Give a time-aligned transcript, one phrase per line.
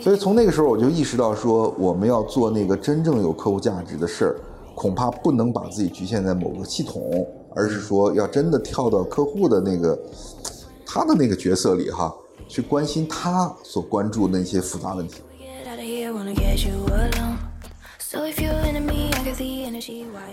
[0.00, 4.36] 所以从那个时候我就意识到说，我们要做那个真正有客户价值的事儿，
[4.74, 9.98] 恐怕不能把自己局限在某个系统，而是说要真的跳到客户的那个
[10.84, 12.12] 他的那个角色里哈，
[12.48, 15.22] 去关心他所关注的那些复杂问题。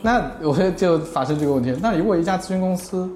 [0.01, 3.09] 那我就发生这个问题，那如果一家咨询公司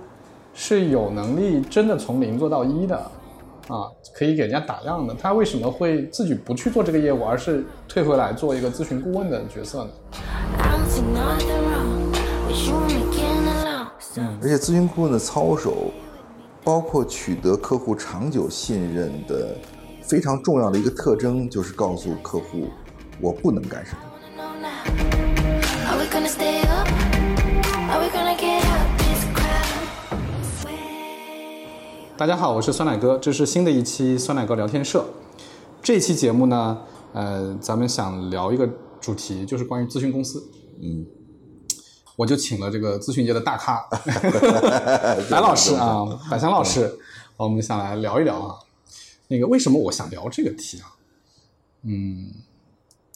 [0.54, 3.12] 是有能力真的从零做到一的，
[3.67, 9.91] 啊，可以给人家打样的，他为什么会自己不去做这个业务，而是退回来做一个咨询顾问的角色呢？
[14.41, 15.91] 而且咨询顾问的操守，
[16.63, 19.55] 包括取得客户长久信任的
[20.02, 22.67] 非常重要的一个特征，就是告诉客户
[23.20, 24.12] 我不能干什么。
[32.16, 35.03] 大家好，我是酸奶哥，这是新的一期酸奶哥聊天社。
[35.81, 36.80] 这期节目呢，
[37.11, 38.69] 呃，咱们想聊一个
[39.02, 40.47] 主题，就是关于咨询公司。
[40.80, 41.03] 嗯，
[42.16, 43.89] 我就请了这个咨询界的大咖，
[45.28, 47.00] 白老师啊，百强老师，
[47.36, 48.59] 我们想来聊一聊啊。
[49.28, 50.94] 那个为什么我想聊这个题啊？
[51.81, 52.31] 嗯，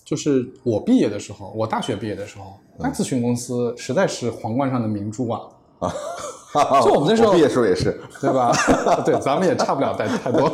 [0.04, 5.42] 就是我毕业的时候，我大学毕业的时候，那咨询公司实在是皇冠上的明珠啊。
[5.80, 5.94] 啊，
[6.84, 8.52] 就我们那时候毕业时候也是， 对吧？
[9.06, 10.50] 对，咱们也差不了太太多。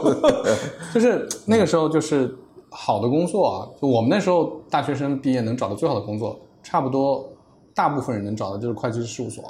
[0.94, 2.36] 就是那个时候，就是
[2.70, 7.30] 好的工作啊，就我们那时候大学生毕业能找到最好的工作，差不多
[7.76, 9.44] 大部分人能找的就是会计师事务所、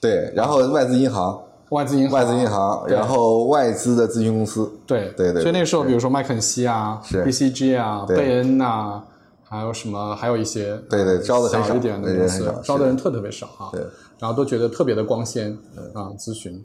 [0.00, 1.40] 对，然后外资银行、
[1.70, 9.02] 外资银行、外资银行，然后外资的咨询公司，对对对所以那个时候，比如说麦肯锡啊、是 BCG 啊、贝恩呐、
[9.48, 13.68] 还有什么，还有一些对对招的很少小一点的公司招的人特特别少啊。
[13.72, 13.82] 对，
[14.20, 15.56] 然后都觉得特别的光鲜
[15.94, 16.64] 啊，咨询。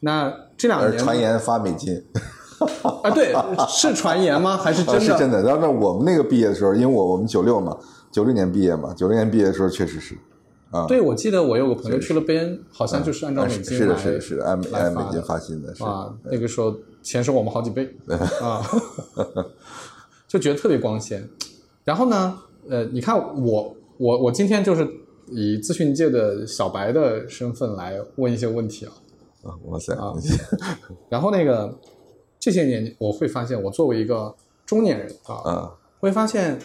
[0.00, 2.02] 那这两年而传言发美金，
[3.02, 3.32] 啊，对，
[3.68, 4.56] 是传言吗？
[4.58, 5.00] 还是啊真的？
[5.00, 5.42] 是真的。
[5.42, 7.76] 然后那我们那个毕业的时候，因为我我们九六嘛，
[8.10, 10.14] 九六年毕业嘛，九六年毕业的时候确实是，
[10.70, 17.96] 啊，对，我记得我有个朋友去了贝恩，好像就是按照啊美金来是是的，是的，是的，按按美金发薪的，是啊，那个时候钱是我们好几倍
[18.42, 18.62] 啊，
[20.28, 21.26] 就觉得特别光鲜。
[21.84, 24.86] 然后呢，呃，你看我我我今天就是
[25.30, 28.92] 以咨询界的小白的身份来问一些问题啊。
[29.42, 30.14] 啊，哇塞，啊
[31.10, 31.78] 然后那个
[32.40, 34.34] 这些年我会发现，我作为一个
[34.64, 36.58] 中年人啊，啊，会发现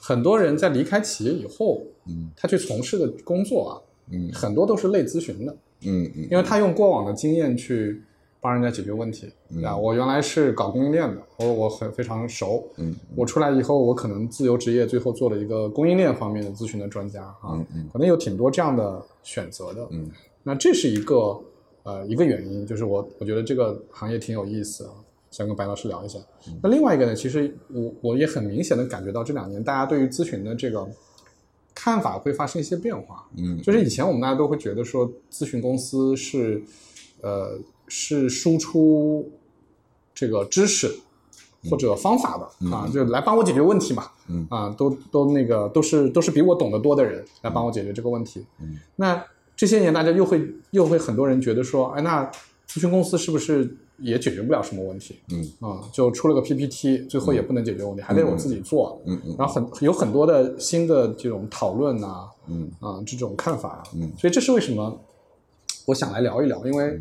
[0.00, 3.72] 很多人在离开企业以后，嗯他去从事的工作啊，
[4.10, 8.02] 嗯很多都是类咨询的，嗯嗯因为他用过往的经验去
[8.44, 9.32] 帮人家解决问题。
[9.64, 12.68] 啊，我原来是搞供应链的，我我很非常熟。
[12.76, 19.88] 嗯我出来以后，我可能自由职业，最后做了一个供应链方面的咨询的专家啊，嗯嗯可能有挺多这样的选择的。
[19.92, 20.10] 嗯
[20.42, 21.40] 那这是一个
[21.84, 24.92] 呃一个原因，就是我我觉得这个行业挺有意思啊，
[25.30, 26.18] 想跟白老师聊一下。
[26.46, 30.86] 嗯那另外一个呢，其实我我也很明显的感觉到这两年大家对于咨询的这个
[31.74, 33.26] 看法会发生一些变化。
[33.38, 36.62] 嗯，就是以前我们大家都会觉得说，咨询公司是
[37.22, 37.58] 呃
[37.88, 39.30] 是输出
[40.14, 40.94] 这个知识
[41.70, 44.10] 或者方法的、啊，就来帮我解决问题嘛。
[44.28, 48.44] 嗯啊，都都那个都是都是比我懂得多的人来帮我解决这个问题。
[48.60, 49.22] 嗯，那
[49.56, 52.24] 这些年大家又会又会很多人觉得说，哎，那
[52.68, 55.18] 咨询公司是不是也解决不了什么问题？
[55.30, 59.00] 嗯啊，就出了个 PPT，最后也不能解决问题，还得我自己做。
[59.04, 64.98] 嗯嗯然后很有很多的新的这种讨论呐、嗯啊，这种看法，嗯所以这是为什么
[65.86, 66.98] 我想来聊一聊，因为、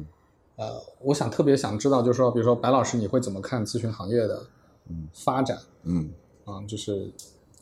[0.55, 4.41] 呃，我想特别想知道，就是说，比如说白老师，你会怎么看咨询行业的
[5.13, 6.11] 发展嗯
[6.45, 6.61] 啊？
[6.67, 6.93] 就是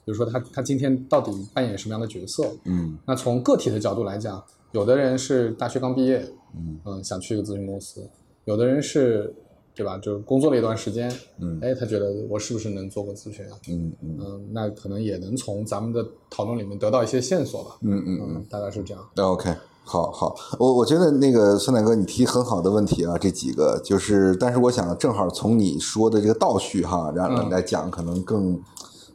[0.03, 2.52] 比如说他他今天到底扮演什么样的角色？
[2.66, 8.02] 嗯那从个体的角度来讲，有的人是大学刚毕业，嗯想去一个咨询公司；
[8.46, 9.34] 有的人是，
[9.73, 9.97] 对吧？
[10.00, 11.09] 就工作了一段时间，
[11.40, 13.58] 嗯哎，他觉得我是不是能做个咨询啊？
[13.69, 17.78] 嗯嗯嗯，那可能也能从咱们的讨论里面得到一些线索吧。
[17.81, 19.09] 嗯嗯嗯，大概是这样。
[19.16, 19.50] 那 OK，
[19.91, 28.58] 好好，我我觉得那个酸奶哥你提很好的问题啊，这几个就是，但是我想正好从你说的这个倒叙哈，然后嗯来讲，可能更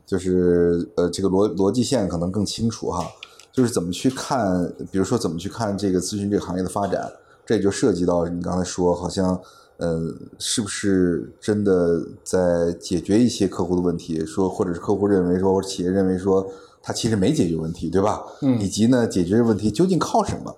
[0.04, 3.06] 就是呃这个逻逻辑线可能更清楚哈，
[3.54, 7.10] 就是怎么去看，比如说怎么去看这个咨询这个行业的发展，
[7.46, 9.40] 这也就涉及到你刚才说，好像
[9.78, 9.98] 呃
[10.38, 16.46] 是不是真的在解决一些客户的问题，说或者是客户认为说，或者企业认为说。
[16.88, 18.22] 他其实没解决问题，对吧？
[18.42, 20.54] 嗯以及呢，解决问题究竟靠什么？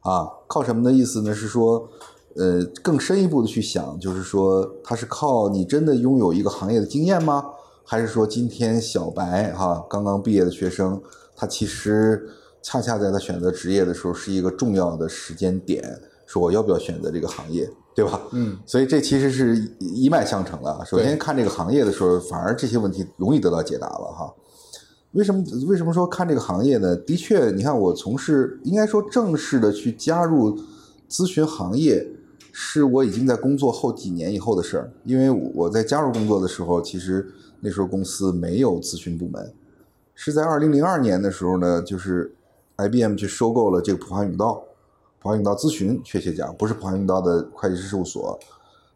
[0.00, 1.34] 啊，靠什么的意思呢？
[1.34, 1.88] 是说，
[2.36, 7.44] 呃，更深一步的去想，就是说，他是靠你真的拥有一个行业的经验吗？
[7.84, 11.00] 还是说，今天小白哈、刚刚毕业的学生，
[11.36, 12.28] 他其实
[12.62, 18.20] 恰恰在他选择职业的时候是一个重要的时间点，说我要不要选择这个行业对吧？
[18.32, 20.84] 嗯，所以这其实是一脉相承的。
[20.86, 24.32] 首先看这个行业的时候，反而这些问题容易得到解答了哈。
[25.12, 26.94] 为什么为什么说看这个行业呢？
[26.96, 30.56] 的确，你看我从事应该说正式的去加入
[31.08, 32.06] 咨询行业，
[32.52, 34.92] 是我已经在工作后几年以后的事儿。
[35.04, 37.28] 因为我在加入工作的时候，其实
[37.58, 39.52] 那时候公司没有咨询部门，
[40.14, 42.32] 是在二零零二年的时候呢，就是
[42.76, 44.62] IBM 去收购了这个普华永道，
[45.20, 48.38] 普华永道咨询，确切讲不是普华永道的会计师事务所。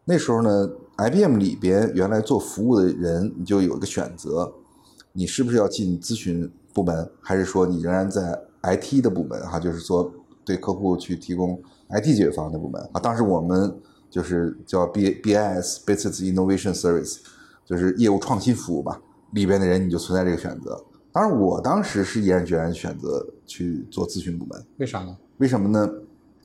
[0.05, 4.53] 那时候呢，IBM 里边原来做服务的人，你就有一个选择，
[5.17, 10.11] 你是不是要进咨询部门，还是说你仍然在 IT 的部门哈，就是说
[10.43, 11.57] 对客户去提供
[11.89, 12.99] IT 解决方案的部门啊。
[12.99, 13.73] 当时我们
[14.09, 17.19] 就是叫 B BIS Business Innovation Service，
[17.65, 19.01] 就是业务创新服务吧，
[19.31, 20.83] 里边的人你就存在这个选择。
[21.13, 25.15] 当然，我当时是毅然决然选择去做咨询部门，为啥呢？
[25.37, 25.89] 为什么呢？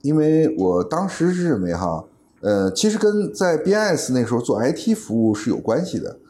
[0.03, 2.05] 因为我当时是认为哈，
[2.41, 6.21] 呃，其实跟在 BIS 那时候做 IT 服务是有关系的。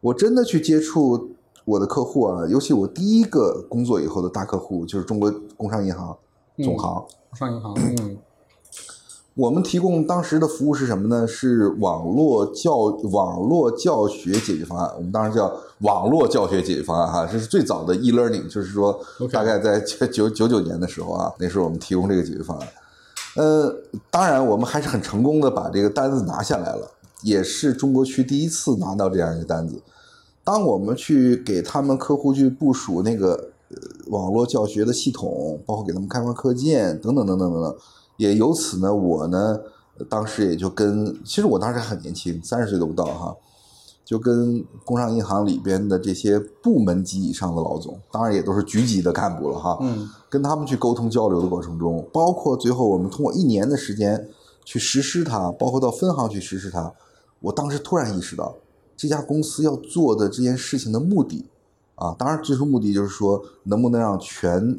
[0.00, 1.33] 我真的去接触
[1.64, 6.16] 我的客户啊，尤其我第一个工作以后的大客户就是中国工商银行
[6.58, 7.04] 总行。
[7.30, 8.16] 工商银行，嗯
[9.34, 11.26] 我们提供当时的服务是什么呢？
[11.26, 12.76] 是网络教
[13.10, 14.88] 网络教学解决方案。
[14.96, 18.96] 我们当时叫网络教学解决方案哈，这是最早的 e-learning，就是说
[19.32, 22.68] 大概在九九九年的时候啊，那时候我们提供这个解决方案。
[23.34, 23.74] 呃，
[24.08, 26.88] 当然我们还是很成功的把这个单子拿下来了，
[27.22, 29.82] 也是中国区第一次拿到这样一个单子。
[30.44, 33.76] 当我们去给他们客户去部署那个呃
[34.08, 37.76] 网络教学的系统，包括给他们开发课件等等等等等等，
[38.18, 39.58] 也由此呢，我呢
[39.98, 43.34] 呃当时也就跟，其实我当时还很年轻，三十岁都不到哈，
[44.04, 50.08] 就跟工商银行里边的这些部门级以上的老总，当然也都是局级的干部了哈，嗯。
[50.28, 54.28] 跟他们去沟通交流的过程中，包括最后我们通过一年的时间
[54.64, 56.92] 去实施它，包括到分行去实施它，
[57.38, 58.56] 我当时突然意识到，
[58.96, 61.46] 这家公司要做的这件事情的目的，
[61.94, 64.76] 啊，当然最初目的就是说，能不能让全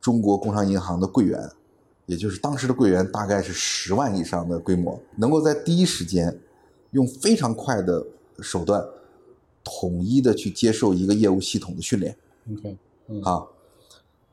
[0.00, 1.50] 中国工商银行的柜员，
[2.06, 6.40] 也就是当时的柜员大概是十万以上的规模，能够在第一时间
[6.90, 8.06] 用非常快的
[8.40, 8.84] 手段，
[9.62, 12.16] 统一的去接受一个业务系统的训练。
[12.52, 12.78] ，OK，
[13.08, 13.44] 嗯啊。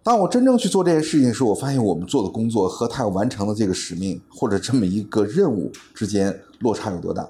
[0.03, 7.30] 当我真正去做这件事情的时候，我发现我们做的工作和他要完成的这个使命或者这么一个任务之间落差有多大。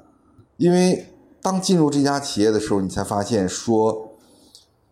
[0.57, 1.03] 因为
[1.47, 4.09] 当进入这家企业的时候，你才发现说，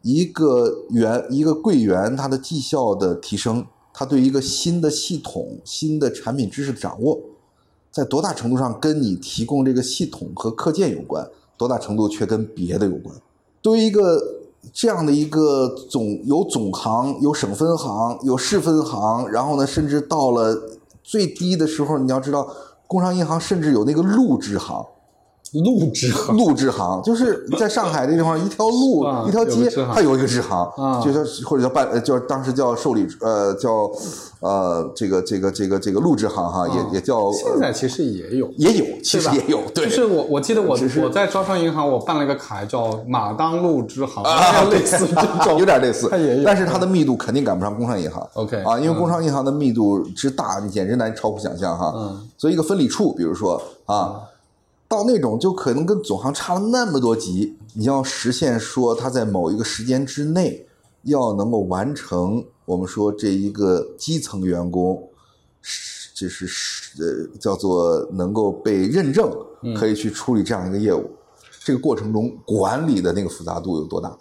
[0.03, 7.19] 一个员一个柜员他的绩效的提升，他对一个新的系统、新的产品知识的掌握，
[7.91, 13.13] 在多大程度上跟你提供这个系统和课件有关，多大程度却跟别的有关。
[13.61, 14.17] 对于一个
[14.71, 20.57] 这样的一个总有总行、有省分行、有市分行，然后呢，甚至到了
[21.03, 22.49] 最低的时候，你要知道，
[22.87, 24.85] 工商银行甚至有那个路支行。
[25.53, 26.35] 录制行。
[26.35, 31.01] 路支行就是在上海这地方，一条路、啊一条街它有一个支行，啊。
[31.03, 33.89] 就叫或者叫办，呃叫当时叫受理，呃，叫
[34.41, 46.43] 呃这个这个这个这个路支行哈，也也叫啊现在其实也有，也有，其实也有，对，就是我我记得我我在招商银行我办了个卡叫马当路支行，啊，类似这种， 有点类似，它也有。
[46.43, 48.27] 但是它的密度肯定赶不上工商银行。
[48.33, 51.93] OK，啊，因为嗯工商银行的密度之大，你简直难超乎想象哈。
[51.95, 54.21] 嗯，所以一个分理处，比如说啊，
[54.87, 60.67] 到那种就可能跟总行差了那么多级，你要实现说它在某一个时间之内
[61.03, 65.09] 要能够完成我们说这一个基层员工
[65.61, 69.29] 是就是是呃叫做能够被认证，
[69.75, 71.09] 可以去处理这样一个业务，
[71.63, 74.15] 这个过程中管理的那个复杂度有多大？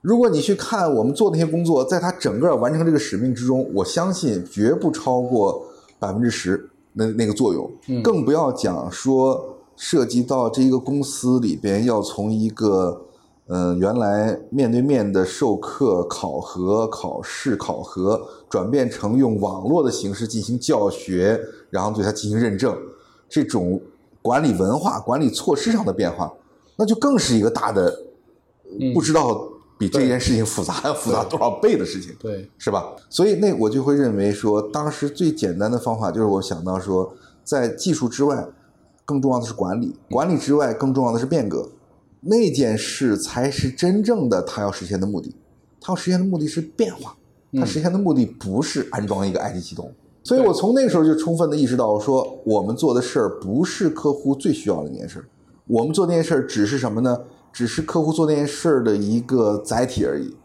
[0.00, 5.66] 如果你去看我们做那些工作，在他整个完成这个使命之中，我相信绝不超过
[5.98, 7.70] 百分之十那那个作用，
[8.02, 13.06] 更不要讲说涉及到这一个公司里边要从一个
[13.46, 22.76] 呃原来面对面的授课、考核、考试、考核，转变成用网络的形式进行教学，然后对它进行认证，
[23.28, 23.80] 这种
[24.20, 26.32] 管理文化、管理措施上的变化，
[26.76, 28.04] 那就更是一个大的
[28.94, 29.48] 不知道
[29.80, 32.14] 比这件事情复杂要复杂多少倍的事情。
[32.20, 32.94] 对，是吧？
[33.08, 38.46] 所以那我就会认为说，当时最简单的方法就是我想到说，在技术之外，
[39.06, 41.66] 更重要的是管理；管理之外，更重要的是变革。
[42.20, 45.34] 那件事才是真正的他要实现的目的。
[45.80, 47.16] 他要实现的目的是变化，
[47.54, 49.90] 他实现的目的不是安装一个 IT 系统。
[50.22, 55.24] 所以我从那个时候就充分的意识到，说我们做的事儿不是客户最需要的那件事儿，
[55.66, 57.18] 我们做那件事儿只是什么呢？
[57.52, 60.36] 只是客户做那件事儿的一个载体而已。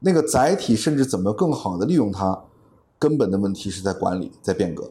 [0.00, 2.44] 那个载体甚至怎么更好的利用它，
[2.98, 4.90] 根本的问题是在管理，在变革。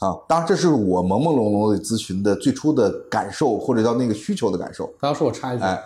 [0.00, 0.16] 啊。
[0.28, 4.92] 当然，这是我朦朦胧胧的咨询的最初的感受，或者叫那个需求的感受。
[5.00, 5.82] 大家说我插一句，哎，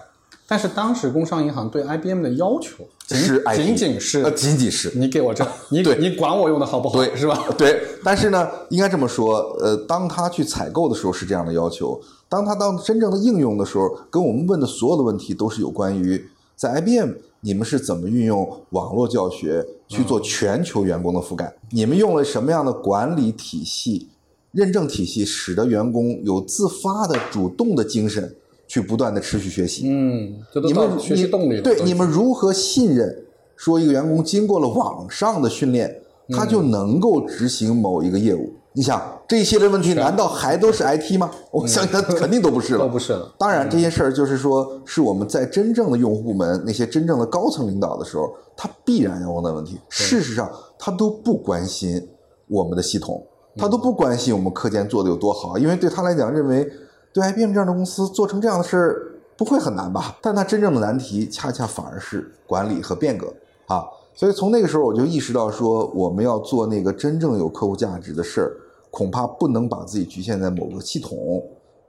[0.49, 3.19] 但是当时工商银行对 IBM 的要求仅
[3.57, 4.93] 仅仅是呃，仅仅是。
[4.95, 5.97] 你给我这， 你对。
[5.99, 7.17] 你管我用的好不好，对。
[7.17, 7.45] 是吧？
[7.59, 16.25] 对，但是呢，应该这么说，呃，当他去采购的时候是这样的要求，当他当真正的应用的时候，跟我们问的所有的问题都是有关于
[16.55, 17.11] 在 IBM
[17.41, 24.09] 你们是怎么运用网络教学去做全球员工的覆盖，你们用了什么样的管理体系、
[24.53, 28.35] 认证体系，使得员工有自发的、主动的精神
[28.81, 29.89] 去不断的持续学习。
[29.89, 33.25] 嗯，这都你们到学习动力了对你们如何信任？
[33.57, 38.53] 说一个员工经过了网上的训练，他就嗯能够执行某一个业务。
[38.75, 41.31] 你想这一系列问题，难道还都是 IT 吗？
[41.51, 42.81] 我相信他肯定都不是了。
[42.85, 43.35] 都不是了。
[43.39, 49.81] 当然，这些事儿就是说，是我们在真正的用户部门那些真正的高层领导的时候，他必然要问的问题。
[49.89, 52.07] 事实上，他都不关心
[52.49, 53.25] 我们的系统，
[53.57, 56.71] 他都不关心我们课件做的有多好，因为对他来讲，认为
[57.17, 60.19] 对 IBM 这样的公司做成这样的事儿不会很难吧？
[60.21, 63.33] 但它真正的难题，恰恰反而是管理和变革
[63.69, 63.87] 啊。
[64.15, 68.57] 所以从那个时候，我就意识到说，我们要做那个真正有客户价值的事儿，
[68.91, 71.43] 恐怕不能把自己局限在某个系统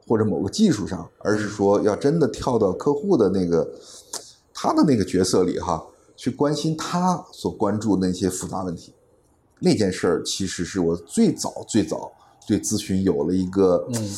[0.08, 3.70] 或者某个技术上，而是说要真的跳到客户的那个
[4.54, 8.94] 他的那个角色里哈，去关心他所关注的那些复杂问题。
[9.60, 12.14] 那件事儿其实是我最早最早
[12.48, 14.10] 对咨询有了一个，嗯，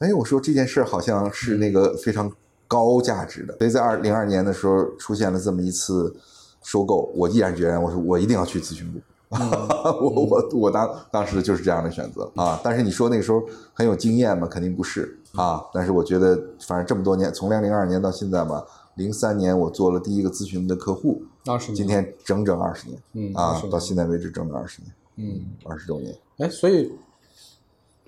[0.00, 2.30] 哎，我说这件事儿好像是那个非常
[2.66, 6.14] 高价值的，所以在二零二年的时候出现了这么一次
[6.62, 8.98] 收购，我毅然决然，我说我一定要去咨询部。
[9.30, 13.40] 我我我当当时就是这样的选择啊，但是你说那个时候
[13.72, 14.44] 很有经验吗？
[14.48, 15.62] 肯定不是啊。
[15.72, 18.64] 但是我觉得，反正这么多年，从两零二年到现在嘛，
[18.96, 26.12] 零三年我做了第一个咨询的客户，二十年，今天整整二十年嗯啊到现在为止整整二十年，嗯，二十周年。
[26.38, 26.90] 哎，所以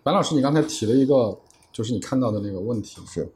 [0.03, 1.39] 白老师，你刚才提了一个，
[1.73, 3.29] 就是你看到的那个问题，是。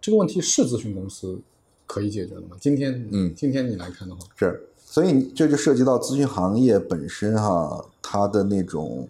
[0.00, 1.40] 这个问题是咨询公司
[1.86, 2.56] 可以解决的吗？
[2.60, 3.32] 今天，嗯。
[3.34, 9.08] 今天你来看的话，是，所以这就涉及到咨询行业本身哈，它的那种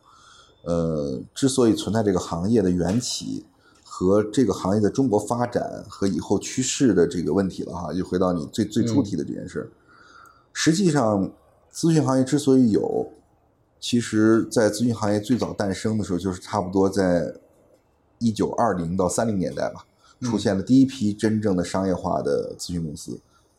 [0.63, 3.45] 呃，之所以存在这个行业的缘起
[3.83, 9.61] 和这个行业的中国发展和以后趋势的这个问题了哈，又回到你最最初提的这件事。
[9.61, 9.71] 儿。
[10.53, 11.29] 实际上，
[11.73, 13.11] 咨询行业之所以有，
[13.81, 17.35] 其实在咨询行业最早诞生的时候，就是差不多在
[18.25, 19.85] 一九二零到三零年代吧，
[20.23, 23.13] 出现了第一批真正的商业化的咨询公司。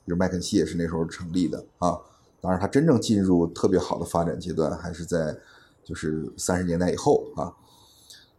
[0.04, 2.00] 比如麦肯锡也是那时候成立的啊。
[2.42, 5.38] 当然，它真正进入特别好的发展阶段，还是在
[5.84, 7.54] 就是三十年代以后啊。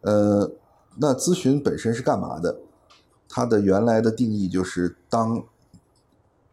[0.00, 0.52] 呃，
[0.98, 2.60] 那咨询本身是干嘛的？
[3.28, 5.44] 它的原来的定义就是，当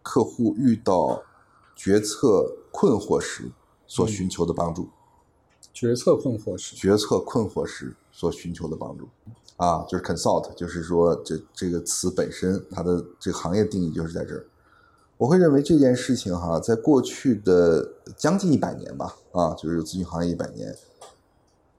[0.01, 1.23] 客户遇到
[1.75, 3.51] 决策困惑时
[3.85, 4.89] 所寻求的帮助，
[5.71, 9.07] 决策困惑时，决策困惑时所寻求的帮助。
[9.57, 14.45] 啊，就是 consult，就是说这这个词本身，它的这个行业定义就是在这儿。
[15.17, 20.75] 我会认为这件事情哈，在过去的将近一百年吧，啊，就是咨询行业一百年，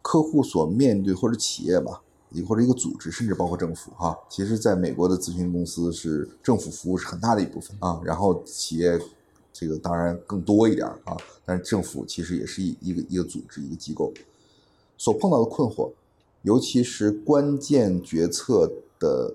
[0.01, 2.01] 客户所面对或者企业吧，
[2.49, 8.99] 或者一个组织，甚至包括政府哈，其实在美国的咨询公司是政府服务是很大的一部分啊，然后企业
[9.53, 14.13] 这个当然更多一点啊，但是政府其实也是一一个一个组织一个机构
[14.97, 15.91] 所碰到的困惑，
[16.45, 19.33] 尤其是关键决策的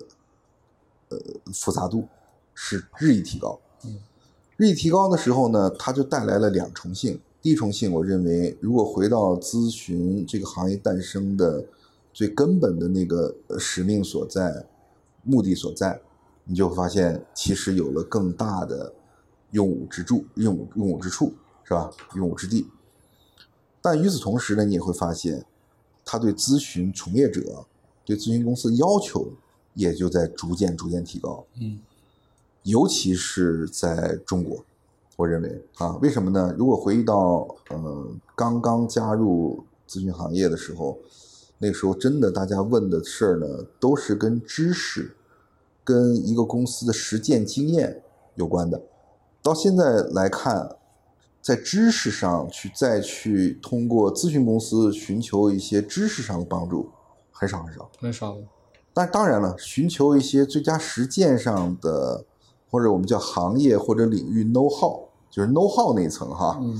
[1.08, 1.18] 呃
[1.52, 2.06] 复杂度
[2.54, 3.60] 是日益提高。
[4.56, 7.20] 日益提高的时候呢，它就带来了两重性。
[7.42, 11.64] 第一重性，我认为，如果回到咨询这个行业诞生的
[12.12, 14.66] 最根本的那个呃使命所在、
[15.24, 16.00] 目的所在，
[16.44, 18.92] 你就会发现，其实有了更大的
[19.50, 21.32] 用武之处、用武用武之处，
[21.64, 21.90] 是吧？
[22.14, 22.68] 用武之地。
[23.80, 25.46] 但与此同时呢，你也会发现，
[26.04, 27.64] 他对咨询从业者、
[28.04, 29.28] 对咨询公司的要求
[29.74, 31.44] 也就在逐渐逐渐提高。
[31.60, 31.80] 嗯
[32.64, 34.62] 尤其是在中国，
[35.16, 36.54] 我认为啊，为什么呢？
[36.58, 40.98] 如果回忆到呃刚刚加入咨询行业的时候，
[41.56, 45.16] 那个时候真的大家问的事儿呢，都是跟知识、
[45.82, 48.02] 跟一个公司的实践经验
[48.34, 48.82] 有关的。
[49.42, 50.76] 到现在来看，
[51.42, 56.90] 在知识上去再去通过咨询公司寻求一些知识上的帮助，
[57.32, 57.90] 很少很少。
[57.98, 58.42] 很少了，
[58.92, 62.24] 但当然了，寻求一些最佳实践上的，
[62.70, 66.76] 或者我们叫行业或者领域 know how，就是 know how 那一层哈，嗯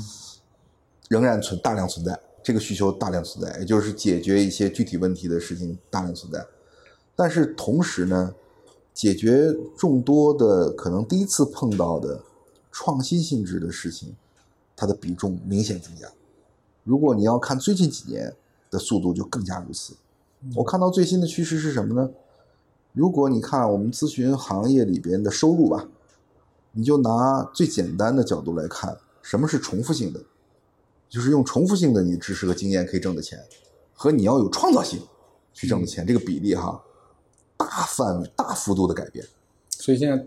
[1.09, 6.47] 仍然存大量存在，这个需求大量存在，也就是解决一些具体问题的事情大量存在。
[7.17, 8.35] 但是同时呢，
[8.95, 12.23] 解决众多的可能第一次碰到的
[12.71, 14.15] 创新性质的事情，
[14.81, 16.11] 它的比重明显增加。
[16.85, 18.35] 如果你要看最近几年，
[18.71, 19.95] 的速度就更加如此。
[20.55, 22.11] 我看到最新的趋势是什么呢？
[22.95, 25.87] 如果你看我们咨询行业里边的收入吧，
[26.73, 30.23] 你就拿最简单的角度来看，什么是重复性的？
[31.11, 33.39] 就是用重复性的你知识和经验可以挣的钱，
[33.93, 34.99] 和你要有创造性
[35.53, 36.83] 去挣的钱，这个比例哈，
[37.59, 39.27] 大范围、大幅度的改变。
[39.69, 40.27] 所以现在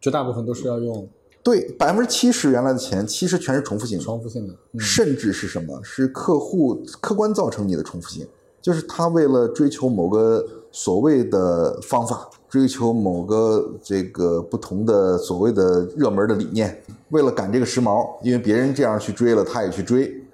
[0.00, 1.08] 绝大部分都是要用
[1.50, 5.80] 对，百分之七十原来的钱，其实全是重复性的，重复性的，嗯甚至是什么？
[5.82, 8.24] 是客户客观造成你的重复性，
[8.62, 20.24] 就是他为了追求某个所谓的方法，追求某个这个不同的所谓的热门的理念，为了赶这个时髦，因为别人这样去追了，他也去追。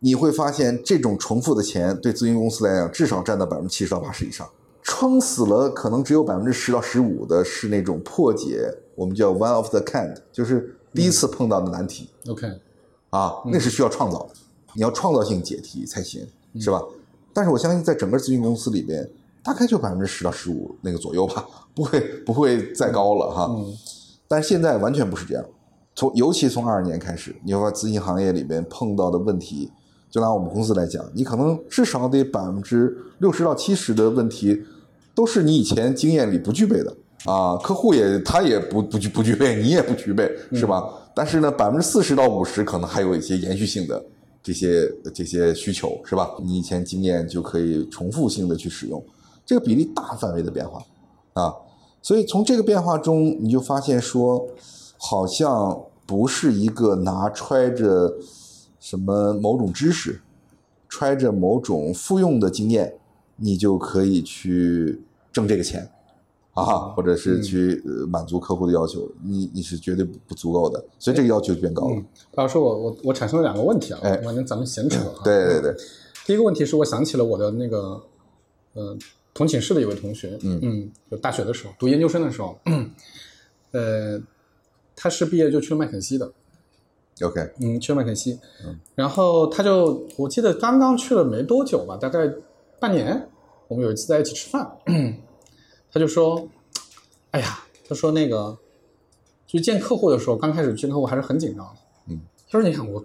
[0.00, 4.46] 你会发现，这种重复的钱对咨询公司来讲，至少占到百分之七十到八十以上。
[4.82, 12.08] 撑死了，可能只有百分之十到十五的是那种破解，我们叫 one of the kind，就是第一次碰到的难题。
[12.28, 12.46] OK，
[13.10, 14.30] 啊，那是需要创造的，
[14.74, 16.26] 你要创造性解题才行，
[16.58, 16.82] 是吧？
[17.32, 19.10] 但是我相信，在整个咨询公司里边，
[19.42, 23.46] 大概就百分之十到十五那个左右吧，不会不会再高了哈。
[23.50, 23.74] 嗯
[24.26, 25.44] 但是现在完全不是这样，
[25.94, 29.70] 从尤其从二二年开始，你会发现咨询行业里边碰到的问题，
[30.10, 34.64] 就拿我们公司来讲，你可能至少得百分之六十到七十的问题，
[35.14, 40.84] 都是你以前经验里不具备的啊，客户也他也不不具不具备，你也不具备，是吧？
[41.14, 44.04] 但是呢，百分之四十到五十可能还有一些延续性的
[44.42, 46.30] 这些这些需求，是吧？
[46.42, 49.02] 你以前经验就可以重复性的去使用，
[49.46, 50.82] 这个比例大范围的变化
[51.32, 51.54] 啊。
[52.02, 54.46] 所以从这个变化中，你就发现说，
[54.98, 58.12] 好像不是一个拿揣着
[58.78, 60.20] 什么某种知识，
[60.90, 62.96] 揣着某种复用的经验，
[63.36, 65.00] 你就可以去
[65.32, 65.88] 挣这个钱
[66.54, 71.96] 啊，或者是去呃满足客户的要求，你你是绝对不不足够的，所以这个要求就变高了。
[72.32, 75.20] 白老师，我我我产生了两个问题啊，哎反正咱们闲扯啊。
[75.24, 75.76] 对对对，
[76.26, 78.00] 第一个问题是我想起了我的那个，
[78.74, 78.96] 呃，
[79.34, 80.58] 同寝室的一位同学，嗯。
[80.62, 82.56] 嗯就大学的时候读研究生的时候，
[83.72, 84.20] 呃，
[84.94, 86.30] 他是毕业就去了麦肯锡的
[87.20, 88.38] ，，OK，嗯，去了麦肯锡，
[88.94, 92.32] 然后他就我记得刚刚去了没多久吧，大概
[92.78, 93.28] 半年，
[93.66, 94.70] 我们有一次在一起吃饭，
[95.92, 96.48] 他就说，
[97.34, 98.56] 哎呀，他说那个
[99.44, 103.04] 去见客户的时候，刚开始见客户还是很紧张的，嗯，他说你看我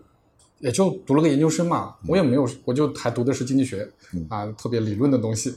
[0.60, 4.28] 也就读了个研究生嘛，我也没有，我就还读的是经济学，嗯。
[4.30, 5.56] 啊，特别理论的东西，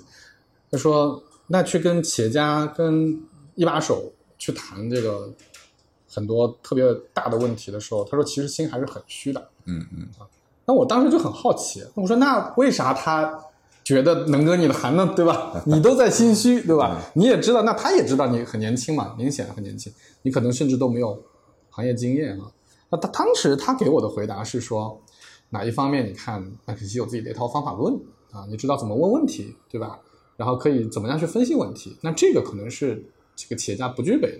[0.71, 3.23] 他说那去跟企业家跟
[3.57, 5.31] 一把手去谈这个
[6.09, 6.83] 很多特别
[7.13, 9.49] 大的问题的时候，他说其实心还是很虚的。
[9.67, 10.09] 嗯嗯。
[10.65, 13.39] 那我当时就很好奇，我说那为啥他
[13.85, 15.13] 觉得能跟你谈呢？
[15.17, 15.63] 对吧？
[15.67, 17.01] 你都在心虚，对吧？
[17.15, 19.93] 你也知道，那他也知道你很年轻嘛，明显很年轻，
[20.23, 21.23] 你可能甚至都没有
[21.71, 22.51] 行业经验啊。
[22.91, 25.01] 那他当时他给我的回答是说，
[25.51, 27.95] 哪一方面你看麦肯锡有自己的一套方法论
[28.31, 29.99] 啊，你知道怎么问问题，对吧？
[30.37, 33.05] 然后可以怎么样去分析问题，那这个可能是
[33.37, 34.39] 这个企业家不具备的。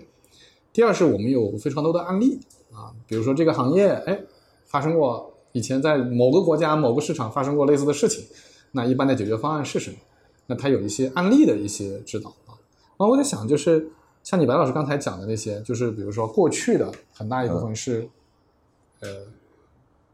[0.71, 2.39] 第二是我们有非常多的案例
[2.71, 4.19] 啊，比如说这个行业，哎，
[4.65, 8.25] 发生过以前在某个国家某个市场发生过类似的事情，
[8.73, 9.95] 那一般的解决方案是什么？
[10.47, 12.51] 那它有一些案例的一些指导啊。
[12.97, 13.87] 然后我在想，就是
[14.23, 18.05] 像你白老师刚才讲的那些，就是比如说过去的很大一部分是、
[18.99, 19.07] 呃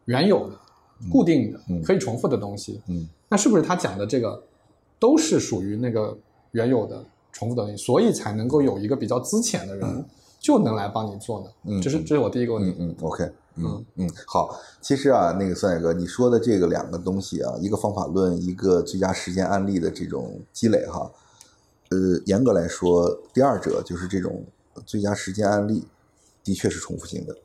[0.06, 0.60] 原有的、
[1.12, 4.42] 固定的、嗯可以重复的东西，嗯那是不是他讲的这个
[4.98, 6.18] 都是属于那个
[6.52, 10.06] 原有的重复的东西，所以才能够有一个比较资浅的人
[10.40, 11.50] 就能来帮你做呢？
[11.66, 12.76] 嗯这是这是我第一个问题。
[12.80, 13.32] 嗯嗯，OK，
[13.64, 14.60] 嗯嗯，好。
[14.82, 21.12] 其实啊，那个孙海哥，你说的这个两个东西啊，一个方法论，一个最佳实践案例的这种积累哈，
[21.90, 24.46] 呃，严格来说，第二者就是这种
[24.86, 25.88] 最佳实践案例，
[26.44, 27.36] 的确是重复性的。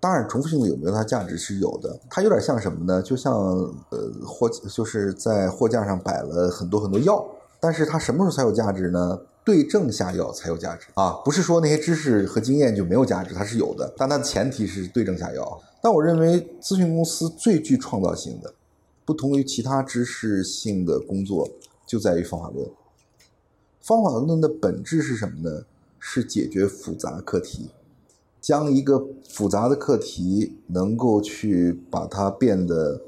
[0.00, 3.02] 当然，重复性的有没有它价值是有的，它有点像什么呢？
[3.02, 7.26] 就像呃货就是在货架上摆了很多很多药，
[7.58, 9.18] 但是它什么时候才有价值呢？
[9.44, 11.20] 对症下药才有价值啊！
[11.24, 15.62] 不是说那些知识和经验就没有价值，它是有的，但它的前提是对症下药。
[15.82, 18.54] 但我认为咨询公司最具创造性的，
[19.04, 21.48] 不同于其他知识性的工作，
[21.86, 22.66] 就在于方法论。
[23.82, 25.66] 方法论的本质是什么呢？
[25.98, 27.70] 是解决复杂课题，
[28.38, 33.00] 将一个复杂的课题能够去把它变得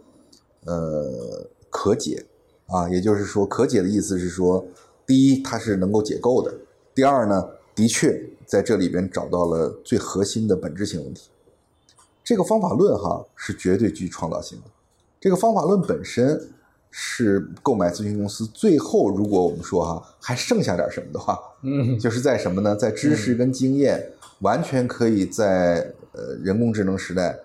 [0.65, 2.25] 呃可解
[2.67, 4.67] 啊，也就是说，可解的意思是说，
[5.07, 6.51] 第一，它是能够解构的；
[6.95, 11.31] 第二呢，的确在这里边找到了最核心的本质性问题。
[12.25, 14.65] 这个方法论哈是绝对具创造性的。
[15.21, 16.49] 这个方法论本身
[16.91, 22.75] 是购买咨询公司最后，如果我们说哈还剩下点什么的话，嗯就是在什么呢？
[22.75, 27.39] 在知识跟经验完全可以在呃人工智能时代，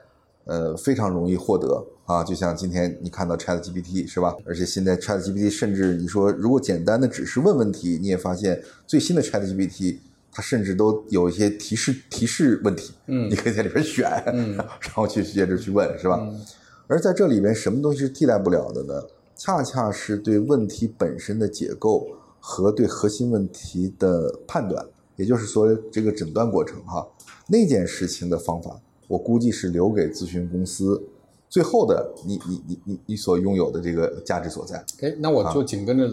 [0.45, 4.35] 呃非常容易获得啊，就像今天你看到 Chat GPT 是吧？
[4.45, 9.97] 而且现在 Chat GPT 甚至你说如果简单的只是问问题，你也发现最新的 Chat GPT
[10.31, 16.19] 它甚至都有一些提示提示问题，嗯你可以在里边选， 嗯然后去接着去问是吧？
[16.21, 16.39] 嗯
[16.87, 19.01] 而在这里边，什么东西是替代不了的呢？
[19.37, 22.05] 恰恰是对问题本身的解构
[22.37, 27.07] 和对核心问题的判断，也就是说这个诊断过程哈。
[27.47, 31.01] 那件事情的方法，我估计是留给咨询公司
[31.51, 34.77] 最后的你你你你你所拥有的这个价值所在。
[35.01, 36.09] 哎，那我就紧跟着，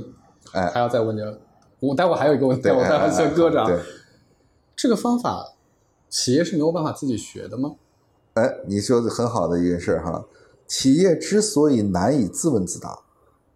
[0.53, 1.41] 哎还要再问这个，
[1.79, 3.67] 我待会儿还有一个问题，对，我待会儿哎先搁着啊。
[3.69, 3.81] 对，
[4.75, 5.55] 这个方法，
[6.11, 7.77] 企业是没有办法自己学的吗？
[8.35, 10.27] 哎，你说的很好的一件事儿哈。
[10.67, 12.91] 企业之所以难以自问自答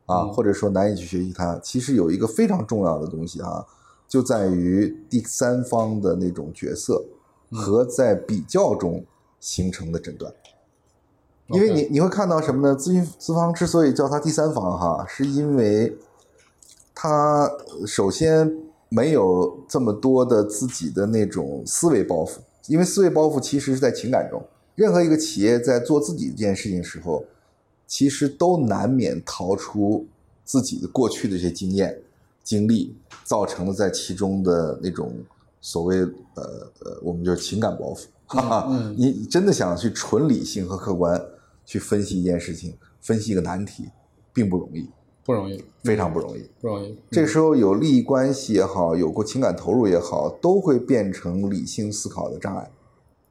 [0.06, 3.66] 啊，嗯或者说难以去学习它，其实有一个非常重要的东西哈，
[4.06, 7.04] 就在于第三方的那种角色
[7.50, 9.04] 嗯和在比较中
[9.40, 10.32] 形成的诊断。
[11.52, 12.76] 因为你你会看到什么呢？
[12.76, 15.96] 咨询资方之所以叫它第三方哈，是因为
[16.94, 17.50] 它
[17.86, 18.52] 首先
[18.88, 22.36] 没有这么多的自己的那种思维包袱，
[22.66, 24.42] 因为思维包袱其实是在情感中。
[24.74, 27.24] 任何一个企业在做自己这件事情的时候，
[27.86, 30.06] 其实都难免逃出
[30.44, 32.00] 自己的过去的这些经验、
[32.42, 35.12] 经历造成了在其中的那种
[35.60, 35.98] 所谓
[36.34, 36.42] 呃
[36.80, 38.04] 呃，我们就是情感包袱。
[38.26, 41.22] 哈哈，嗯你真的想去纯理性和客观
[41.64, 43.90] 去分析一件事情，分析一个难题，
[44.33, 44.88] 并不容易，
[45.25, 46.48] 不容易，非常不容易。
[46.61, 46.98] 不容易。
[47.11, 52.70] 这个时候有利益关系也好，有过情感投入也好，都会变成理性思考的障碍。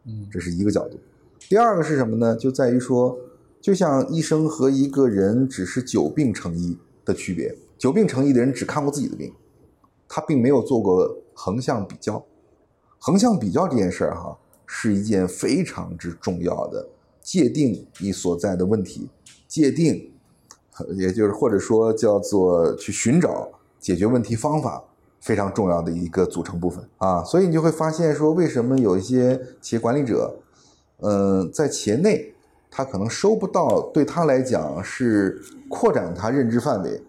[0.06, 1.00] 嗯这是一个角度。
[1.48, 2.36] 第二个是什么呢？
[2.36, 3.17] 就在于说，
[3.60, 7.56] 就像医生和一个人只是久病成医的区别。
[7.78, 9.34] 久病成医的人只看过自己的病，
[10.08, 12.24] 他并没有做过横向比较。
[13.00, 16.88] 横向比较这件事儿哈，是一件非常之重要的，
[17.21, 19.10] 界定你所在的问题，
[19.47, 20.12] 界定，
[20.95, 24.84] 也就是或者说叫做去寻找解决问题方法，
[25.19, 27.23] 非常重要的一个组成部分啊。
[27.23, 30.36] 所以你就会发现说，为什么有一些企业管理者，
[30.99, 32.34] 嗯、在企业内
[32.69, 37.03] 他可能收不到对他来讲是扩展他认知范围，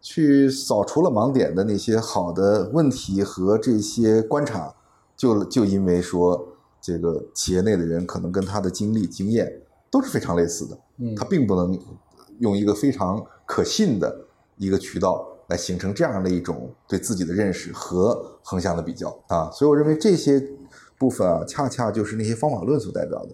[0.00, 4.74] 去扫除了盲点的那些好的问题和这些观察，
[5.16, 6.48] 就就因为说
[6.86, 9.50] 这个企业内的人可能跟他的经历经验
[9.90, 11.80] 都是非常类似的，嗯他并不能
[12.40, 14.14] 用一个非常可信的
[14.58, 20.46] 一个渠道来形成这样的一种对自己的认识和横向的比较啊，所以我认为这些
[20.98, 23.30] 部分啊，恰恰就是那些方法论所代表的。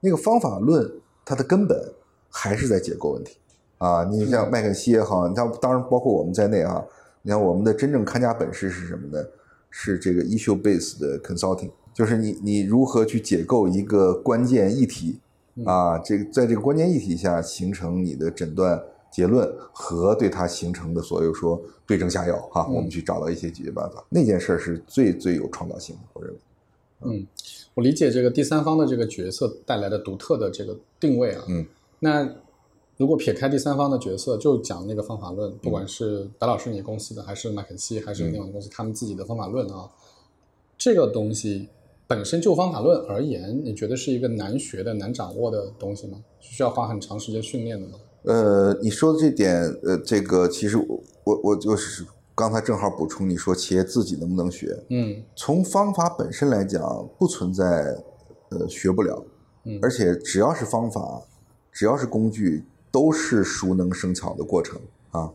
[0.00, 0.90] 那个方法论
[1.24, 1.94] 它的根本
[2.28, 3.36] 还是在结构问题
[3.78, 4.02] 啊。
[4.02, 6.84] 你像麦肯锡也好，你像当然包括我们在内啊，
[7.22, 9.24] 你看我们的真正看家本事是什么呢？
[9.72, 11.70] 是这个 issue based 的 consulting，
[12.00, 15.18] 就是你你如何去解构一个关键议题
[15.66, 24.02] 啊，这个在这个关键议题下形成你的诊断结论和对它形成的所有说对症下药哈、我们去找到一些解决办法。
[24.08, 26.38] 那件事儿是最最有创造性的，我认为。
[27.02, 27.26] 嗯，
[27.74, 31.44] 我理解这个第三方的这个角色带来的独特的这个定位啊。
[31.48, 31.66] 嗯，
[31.98, 32.26] 那
[32.96, 39.86] 如果撇开第三方的角色，就讲那个方法嗯论，不管是白老师你公司的，还是麦肯锡，还是另外的公司，他们自己的方法论啊，
[40.78, 41.68] 这个东西
[42.10, 46.18] 本身就方法论而言，你觉得是一个难学的、难掌握的东西吗？
[46.40, 47.94] 需要花很长时间训练的吗？
[48.24, 57.96] 呃，你说的这点，呃，这个其实我我我就是刚才正好补充你说企业自己能不能学，嗯从方法本身来讲，不存在
[58.48, 59.24] 呃学不了，
[59.62, 61.22] 嗯而且只要是方法，
[61.70, 64.80] 只要是工具，都是熟能生巧的过程
[65.12, 65.30] 啊。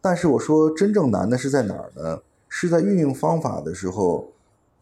[0.00, 2.22] 但是我说真正难的是在哪儿呢？
[2.48, 4.32] 是在运用方法的时候，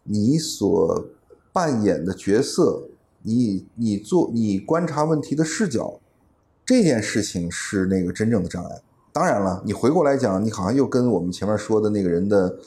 [0.09, 1.07] 你所
[1.53, 2.89] 扮演的角色，
[3.23, 6.01] 你你做你观察问题的视角，
[6.65, 8.83] 这件事情是那个真正的障碍。
[9.13, 12.59] 当然了，你回过来讲，你好像又跟我们前面说的那个人的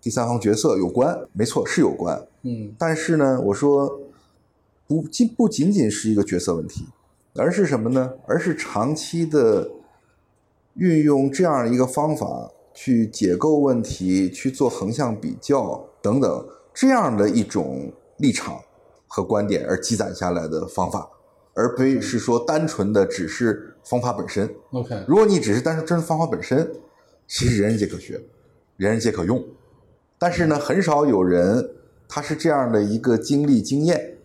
[0.00, 2.26] 第三方角色有关，没错，是有关。
[2.42, 4.00] 嗯但是呢，我说
[4.86, 6.86] 不仅不仅仅是一个角色问题，
[7.34, 8.12] 而是什么呢？
[8.26, 9.70] 而是长期的
[10.74, 18.60] 运用这样一个方法去解构问题、去做横向比较等等这样的一种立场
[19.06, 21.08] 和观点而积攒下来的方法，
[21.54, 24.48] 而非是说单纯的只是方法本身。
[24.72, 26.72] ，OK，如果你只是单纯真方法本身，
[27.26, 28.14] 其实人人皆可学，
[28.76, 29.44] 人人皆可用。
[30.18, 31.70] 但是呢，很少有人
[32.08, 34.18] 他是这样的一个经历经验，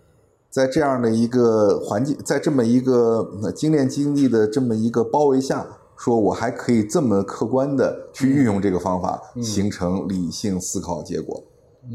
[0.49, 11.43] 在这样的一个环境，在这么一个呃经验经历的这么一个包围下，说我还可以这么客观的去运用这个方法，形成理性思考结果。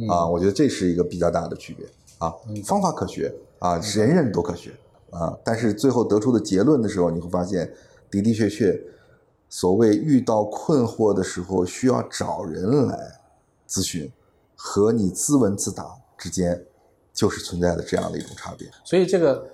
[0.09, 1.87] 啊，我觉得这是一个比较大的区别
[2.19, 2.33] 啊。
[2.65, 4.71] 方法可学啊，人人都可学。
[5.11, 5.37] 啊。
[5.45, 7.71] 但是最后得出的结论的时候，你会发现
[8.11, 8.81] 的的确确，
[9.49, 13.21] 所谓遇到困惑的时候需要找人来
[13.69, 14.11] 咨询，
[14.57, 16.65] 和你自问自答之间
[17.13, 18.67] 就是存在的这样的一种差别。
[18.85, 19.47] 所以这个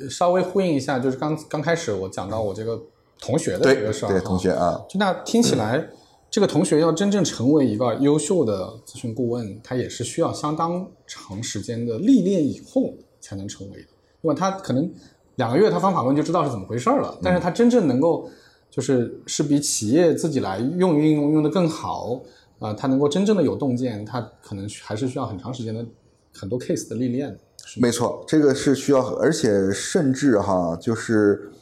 [0.00, 2.80] 呃稍微呼应一下，就是刚刚开始我讲到我这个
[3.20, 5.90] 同学的这个事儿，对，同学啊，就那听起来，
[6.30, 13.88] 这个同学要真正成为一个优秀的咨询顾问，他也是需要相当长时间的历练以后才能成为的。
[14.20, 14.90] 因为他可能
[15.36, 18.28] 两个月他方法论就知道是怎么回事了，但是他真正能够
[18.70, 22.20] 就是是比企业自己来用运用用的更好
[22.58, 25.86] 啊、他能够真正的有洞见，他可能还是需要很长时间的
[26.34, 27.38] 很多 case 的历练的。
[27.76, 31.52] 没错，这个是需要，而且甚至哈，就是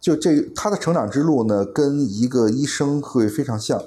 [0.00, 3.80] 就这他的成长之路呢，跟一个医生会非常像。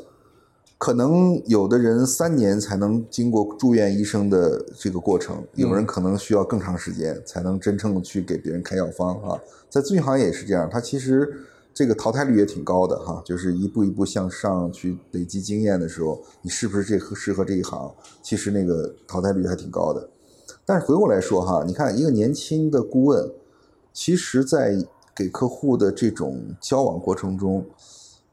[0.78, 9.40] 可能有的人三年才能经过住院医生的这个过程，有人可能需要更长时间才能真正的去给别人开药方啊。
[9.70, 11.28] 在咨询行业也是这样，它其实
[11.74, 20.08] 这个淘汰率也挺高的哈，就是一步一步向上去累积经验的时候，你是不是这适合这一行，其实那个淘汰率还挺高的。
[20.64, 23.32] 但是回过来说哈，你看一个年轻的顾问，
[23.94, 24.78] 其实在
[25.16, 27.66] 给客户的这种交往过程中，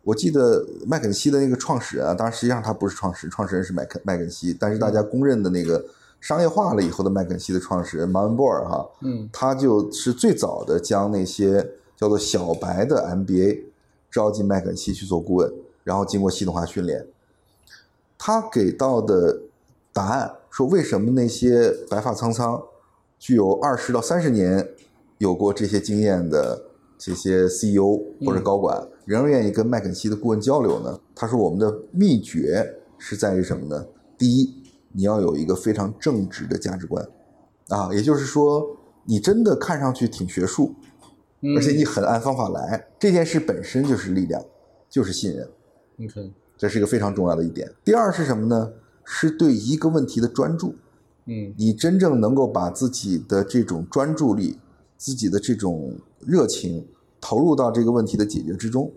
[0.04, 5.84] 我记得麦肯锡的那个创始人啊，当然实际上他不是创始人，创始人是麦肯麦肯锡，但是大家公认的那个
[6.20, 9.28] 商业化了以后的麦肯锡的创始人马文波尔哈，嗯。
[9.32, 13.62] 他就是最早的将那些叫做小白的 MBA
[14.10, 17.06] 招进麦肯锡去做顾问，然后经过系统化训练，
[18.18, 19.40] 他给到的
[19.92, 22.62] 答案说，为什么那些白发苍苍、
[23.18, 24.68] 具有二十到三十年
[25.18, 26.62] 有过这些经验的
[26.98, 30.98] 这些 CEO 或者高管，仍然愿意跟麦肯锡的顾问交流呢？
[31.14, 33.86] 他说，我们的秘诀是在于什么呢？
[34.16, 34.54] 第一，
[34.92, 37.06] 你要有一个非常正直的价值观，
[37.68, 40.74] 啊，也就是说，你真的看上去挺学术，
[41.40, 44.42] 嗯而且你很按方法来，这件事本身就是力量，
[44.88, 45.48] 就是信任。
[46.02, 47.70] ，OK，这是一个非常重要的一点。
[47.84, 48.72] 第二是什么呢？
[49.04, 50.74] 是对一个问题的专注。
[51.26, 54.58] 嗯你真正能够把自己的这种专注力、
[54.96, 56.86] 自己的这种热情
[57.24, 58.92] 投入到这个问题的解决之中，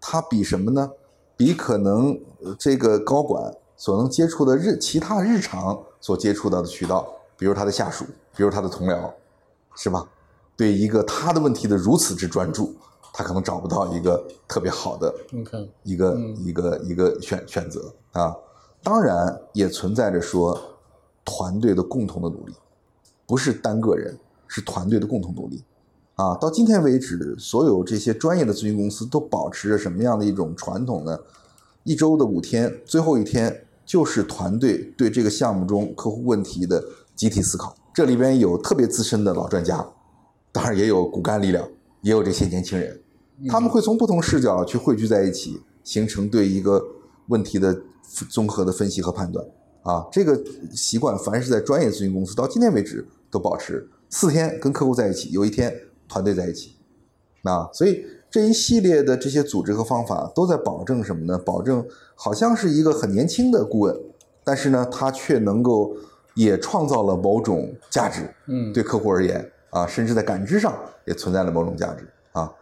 [0.00, 0.90] 它比什么呢？
[1.36, 8.04] 比可能呃这个高管所能接触的日其他日常所接触到的渠道，比如他的下属，
[8.36, 9.08] 比如他的同僚，
[9.76, 10.04] 是吧？
[10.56, 12.74] 对一个他的问题的如此之专注，
[13.12, 15.14] 他可能找不到一个特别好的
[15.84, 18.36] 一个、嗯一个一个选选择啊。
[18.82, 20.60] 当然也存在着说
[21.24, 22.54] 团队的共同的努力，
[23.26, 25.62] 不是单个人，是团队的共同努力
[26.14, 26.34] 啊。
[26.36, 31.18] 到今天为止，所有这些专业的咨询公司都保持着什么样的一种传统呢？
[31.84, 36.82] 一周的五天，最后一天就是团队对这个项目中客户问题的
[37.16, 37.74] 集体思考。
[37.92, 39.86] 这里边有特别资深的老专家，
[40.50, 41.68] 当然也有骨干力量，
[42.02, 43.00] 也有这些年轻人。
[43.48, 46.80] 他们会从不同视角去汇聚在一起，形成对一个
[47.26, 47.76] 问题的
[48.30, 49.44] 综合的分析和判断。
[49.82, 50.40] 啊，这个
[50.72, 55.74] 习惯凡是在专业咨询公司到今天为止都保持四天跟客户在一起，有一天
[56.12, 56.76] 团队在一起。
[57.42, 61.36] 啊，所以这一系列的这些组织和方法都在保证什么呢？
[61.38, 64.00] 保证好像是一个很年轻的顾问，
[64.44, 65.96] 但是呢，他却能够
[66.34, 68.20] 也创造了某种价值。
[68.46, 70.72] 嗯对客户而言啊，甚至在感知上
[71.04, 72.52] 也存在了某种价值啊。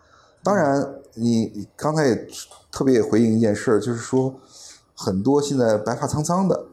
[0.43, 2.29] 当然，你你刚才也
[2.73, 4.35] 特别也回应一件事儿，就是说
[4.95, 6.69] 很多现在白发苍苍的，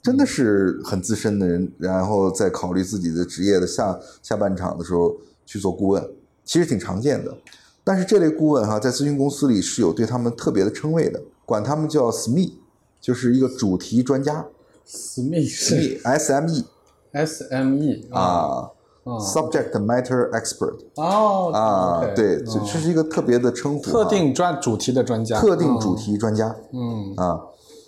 [0.00, 6.08] 真的是很资深的人，然后在考虑自己的职业的下下半场的时候去做顾问，
[6.48, 7.36] 其实挺常见的。
[7.84, 12.52] 但是这类顾问哈，在咨询公司里是有对他们特别的称谓的，管他们叫 SME，
[13.00, 14.46] 就是一个主题专家
[14.86, 16.64] SME 是，SME
[17.12, 18.70] S M E SME 啊啊
[19.04, 20.76] ，Subject Matter Expert。
[20.96, 27.40] 哦啊对，哦这这是一个特别的称呼啊，特定专主题的专家，特定主题专家嗯啊。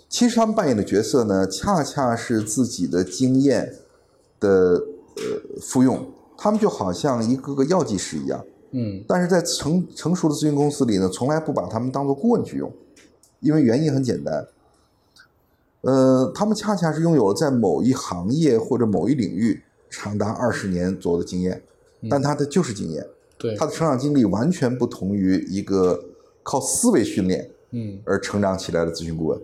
[0.09, 3.73] 其实他们扮演的角色呢，恰恰是自己的经验
[4.39, 4.49] 的
[5.15, 12.71] 呃复用，他们就好像一个个药剂师一样，嗯但是在成成熟的咨询公司里呢，从来不把他们当做顾问去用，
[13.39, 14.47] 因为原因很简单，
[15.81, 21.61] 呃，他们恰恰是拥有了在某一行业或者某一领域长达二十年左右的经验，
[22.09, 23.05] 但他的就是经验。
[23.37, 25.99] 对他的成长经历完全不同于一个
[26.43, 29.41] 靠思维训练嗯而成长起来的咨询顾问。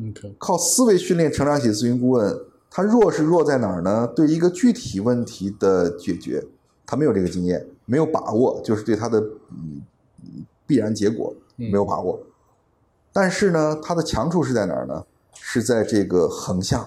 [0.00, 2.36] OK 靠思维训练成长起的咨询顾问，
[2.68, 4.08] 他弱是弱在哪儿呢？
[4.08, 6.44] 对一个具体问题的解决，
[6.84, 9.18] 他没有这个经验，没有把握，就是对它的
[9.50, 9.82] 嗯
[10.22, 12.20] 嗯必然结果没有把握。
[13.12, 15.04] 但是呢，它的强处是在哪儿呢？
[15.32, 16.86] 是在这个横向，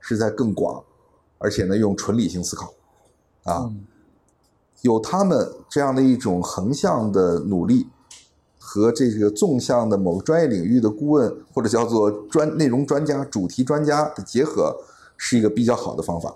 [0.00, 0.82] 是在更广，
[1.38, 2.74] 而且呢，用纯理性思考
[3.44, 3.70] 啊。
[3.70, 3.86] 嗯
[4.82, 7.86] 有他们这样的一种横向的努力
[8.58, 14.76] 和这个纵向的某个专业领域的顾问或者叫做专内容专家、主题专家的结合，
[15.16, 16.34] 是一个比较好的方法。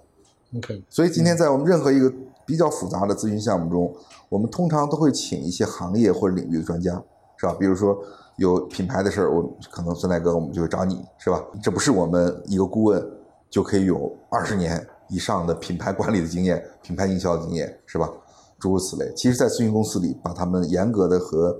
[0.56, 2.08] OK，所以今天在我们任何一个
[2.46, 3.94] 比较复杂的咨询项目中，
[4.28, 6.92] 我们通常都会请一些行业或者领域的专家，
[7.36, 7.54] 是吧？
[7.58, 7.98] 比如说
[8.36, 11.44] 有品牌的事儿，我可能孙大哥我们就会找你，是吧？
[11.62, 13.04] 这不是我们一个顾问
[13.50, 18.10] 就可以有二十年以上的品牌管理的经验、品牌营销的经验，是吧？
[18.58, 19.12] 诸如此类。
[19.14, 21.58] 其实，在咨询公司里，把他们严格的和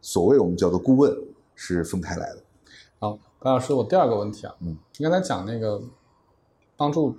[0.00, 1.12] 所谓我们叫做顾问
[1.54, 2.38] 是分开来的。
[3.00, 5.82] 好，白老师，我第二个问题啊，嗯，你刚才讲那个
[6.76, 7.16] 帮助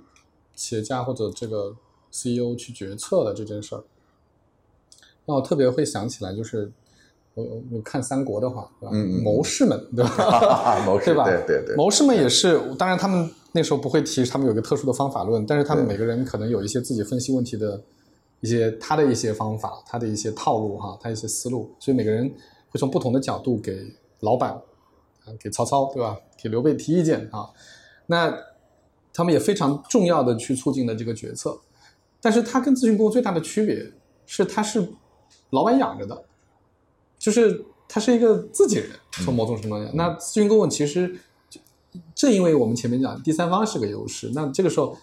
[0.54, 1.74] 企业家或者这个
[2.10, 3.84] CEO 去决策的这件事儿，
[5.26, 6.70] 让我特别会想起来，就是
[7.34, 8.90] 我我我看三国的话，对吧？
[8.92, 10.82] 嗯嗯嗯谋士们，对吧？
[10.86, 11.24] 谋士对吧？
[11.24, 17.80] 对对对谋士们也是，当然他们那时候不会提他们有一个特殊的方法论，但是他们每个人可能有一些自己分析问题的
[18.40, 22.30] 一些他的一些方法，他的一些套路哈，他一些思路，所以每个人
[22.70, 24.50] 会从不同的角度给老板
[25.24, 26.18] 啊，给曹操对吧？
[26.40, 27.50] 给刘备提意见啊，
[28.06, 28.32] 那
[29.12, 31.58] 他们也非常重要的去促进了这个决策，
[32.20, 33.92] 但是他跟咨询顾问最大的区别
[34.26, 34.88] 是他是
[35.50, 36.24] 老板养着的，
[37.18, 41.18] 就是他是一个自己人，从某种程度上讲，那咨询顾问其实
[42.14, 44.96] 正因为我们前面讲第三方是个优势，那这个时候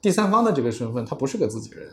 [0.00, 1.92] 第三方的这个身份他不是个自己人，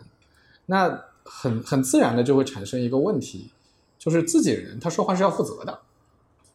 [0.66, 3.52] 那很很自然的就会产生一个问题，
[3.98, 5.82] 就是自己人他说话是要负责的，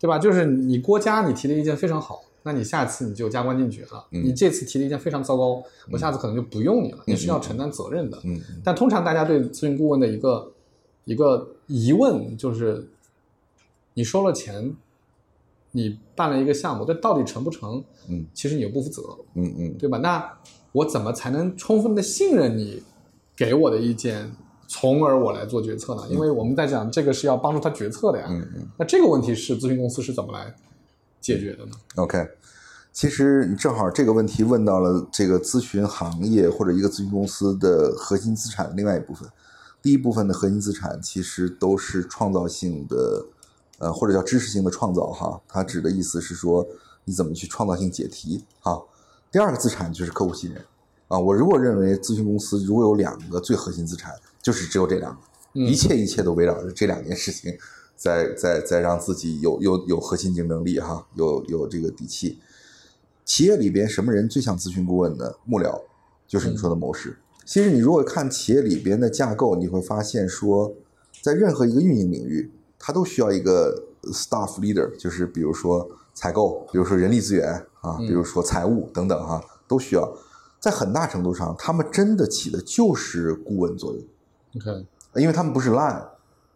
[0.00, 0.18] 对吧？
[0.18, 4.06] 就是你郭嘉你提的意见非常好，那你下次你就加官进爵了。
[4.12, 8.20] 嗯你这次提的意见非常糟糕，我下次可能就不用你了，你是要承担责任的。
[8.24, 10.52] 嗯但通常大家对咨询顾问的一个
[11.06, 12.86] 一个疑问就是，
[13.94, 14.76] 你收了钱，
[15.72, 17.82] 你办了一个项目，这到底成不成？
[18.08, 19.02] 嗯其实你又不负责，
[19.34, 19.96] 嗯嗯对吧？
[19.98, 20.38] 那
[20.72, 22.82] 我怎么才能充分的信任你
[23.34, 24.30] 给我的意见，
[24.66, 26.02] 从而我来做决策呢？
[26.10, 28.26] 因为我们在讲这个是要帮助他决策的呀。
[28.28, 28.68] 嗯嗯。
[28.76, 30.54] 那这个问题是咨询公司是怎么来
[31.24, 32.28] 解决的呢？OK，
[32.92, 39.26] 其实你正好这个问题问到了这个咨询行业或者一个咨询公司的核心资产的另外一部分。
[39.80, 43.24] 第一部分的核心资产其实都是创造性的，
[43.78, 45.40] 呃，或者叫知识性的创造哈。
[45.48, 46.66] 它指的意思是说
[47.04, 48.78] 你怎么去创造性解题哈。
[49.32, 50.62] 第二个资产就是客户信任
[51.08, 51.18] 啊。
[51.18, 55.18] 我如果认为咨询公司如果有两个最核心资产，就是只有这两个，
[55.54, 57.50] 嗯一切一切都围绕着这两件事情，
[57.96, 62.38] 在在在让自己有有有核心竞争力哈，有有这个底气。
[63.24, 65.34] 企业里边什么人最像咨询顾问呢？
[65.44, 65.80] 幕僚，
[66.26, 67.18] 就是你说的谋士。
[67.44, 70.74] 其实你如果看企业里边的架构，你会发现说，
[71.22, 80.16] 在任何一个运营领域，它都需要一个 staff leader，就是比如说采购，比如说人力资源啊，比如说财务等等哈，都需要。
[80.60, 84.02] 在很大程度上，他们真的起的就是顾问作用
[84.56, 86.02] ，OK，因为他们不是 line，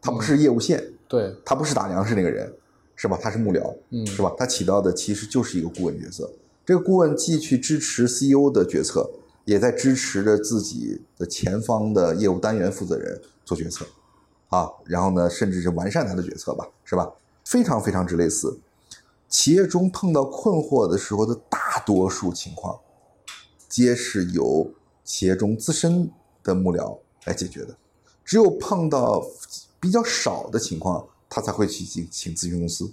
[0.00, 2.52] 他不是业务线，对，他不是打粮食那个人，
[2.94, 3.18] 是吧？
[3.20, 4.34] 他是幕僚，嗯是吧？
[4.36, 6.30] 他起到的其实就是一个顾问角色。
[6.66, 9.10] 这个顾问既去支持 CEO 的决策，
[9.46, 13.86] 也在支持着自己的前方的业务单元负责人做决策，
[14.48, 17.10] 啊，然后呢，甚至是完善他的决策吧，是吧？
[17.44, 18.60] 非常非常之类似。
[19.30, 22.78] 企业中碰到困惑的时候的大多数情况，
[23.66, 24.70] 皆是由
[25.04, 26.10] 企业中自身
[26.42, 27.74] 的幕僚来解决的。
[28.24, 29.24] 只有碰到
[29.80, 32.92] 比较少的情况，他才会去请请咨询公司。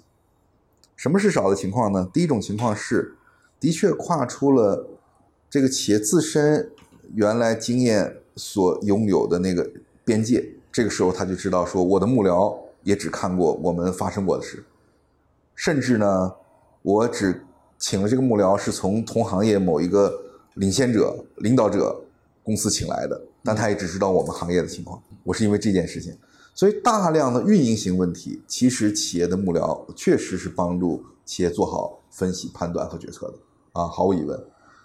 [0.95, 2.09] 什么是少的情况呢？
[2.13, 3.15] 第一种情况是，
[3.59, 4.87] 的确跨出了
[5.49, 6.71] 这个企业自身
[7.13, 9.69] 原来经验所拥有的那个
[10.03, 14.63] 边界，这个时候他就知道说，我的幕僚也只看过我们发生过的事，
[15.53, 16.33] 甚至呢，
[16.81, 17.43] 我只
[17.77, 20.21] 请了这个幕僚是从同行业某一个
[20.53, 22.03] 领先者、领导者
[22.43, 25.01] 公司请来的，但他也只知道我们行业的情况。
[25.23, 26.17] 我是因为这件事情，
[26.55, 33.33] 所以大量的运营型问题，其实企业的幕僚确实是帮助企业做好分析、判断和决策的
[33.73, 34.41] 啊，毫无疑问。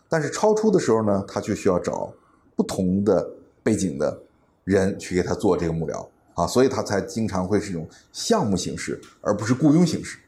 [0.09, 2.13] 但是超出的时候呢，他就需要找
[2.57, 3.31] 不同的
[3.63, 4.21] 背景的
[4.65, 6.05] 人去给他做这个幕僚
[6.35, 10.19] 啊，所以他才经常会是一种项目形式，而不是雇佣形式。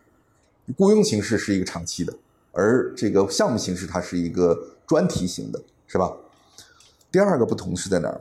[0.79, 2.15] 雇佣形式是一个长期的，
[2.53, 4.57] 而这个项目形式它是一个
[4.87, 6.15] 专题型的，是吧？
[7.11, 8.21] 第二个不同是在哪儿？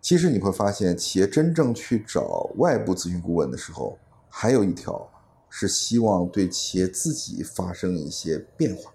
[0.00, 3.98] 其实你会发现，企业真正去找外部咨询顾问的时候，
[4.28, 5.08] 还有一条
[5.48, 8.92] 是希望对企业自己发生一些变化，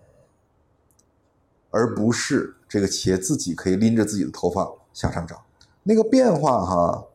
[1.70, 5.39] 而不是这个企业自己可以拎着自己的头发向上涨。
[5.84, 7.06] 那个变化哈，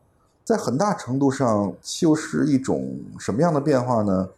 [0.45, 4.29] 在很大程度上就是一种什么样的变化呢？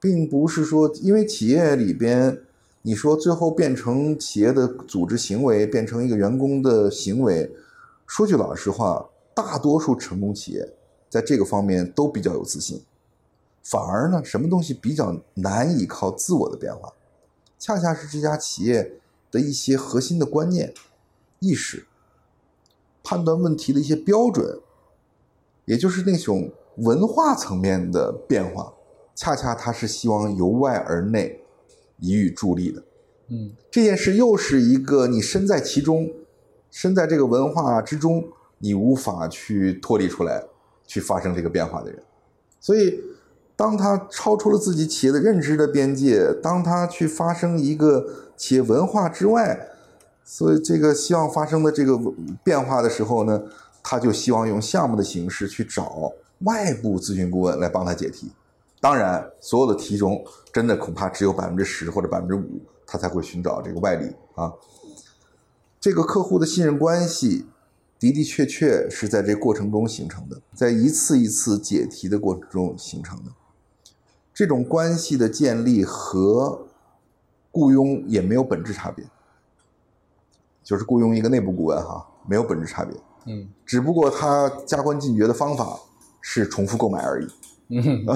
[0.00, 2.40] 并不是说，因为企业里边，
[2.82, 7.50] 你说最后变成企业的组织行为，变成一个员工的行为，
[8.08, 10.66] 说句老实话，大多数成功企业
[11.10, 12.82] 在这个方面都比较有自信，
[13.62, 16.94] 反而呢，什么东西比较难以靠自我的变化，
[17.58, 18.98] 恰恰是这家企业
[19.30, 20.72] 的一些核心的观念、
[21.38, 21.86] 意识、
[23.04, 24.58] 判断问题的一些标准，
[25.66, 28.72] 也就是那种文化层面的变化，
[29.14, 31.42] 恰恰它是希望由外而内
[32.00, 32.82] 予以助力的。
[33.28, 36.10] 嗯这件事又是一个你身在其中，
[36.70, 38.24] 身在这个文化之中，
[38.58, 40.44] 你无法去脱离出来，
[40.86, 42.02] 去发生这个变化的人。
[42.60, 43.00] 所以，
[43.56, 48.06] 当他超出了自己企业的认知的边界，当他去发生一个
[48.36, 49.68] 企业文化之外，
[50.24, 51.98] 所以这个希望发生的这个
[52.44, 53.42] 变化的时候呢，
[53.82, 58.30] 他就希望用项目的形式去找外部咨询顾问来帮他解题。
[58.80, 64.52] 当然，所有的题中，真的恐怕只有百分之十或者百分之五，他才会寻找这个外力啊。
[65.80, 67.46] 这个客户的信任关系
[67.98, 73.32] 的的确确是在这过程中形成的，在一次一次解题的过程中形成的。
[74.32, 76.66] 这种关系的建立和
[77.50, 79.04] 雇佣也没有本质差别，
[80.62, 85.80] 就是雇佣一个内部顾问哈，没有本质差别，嗯只不过他加官进爵的方法
[86.20, 87.26] 是重复购买而已。
[87.70, 88.06] 嗯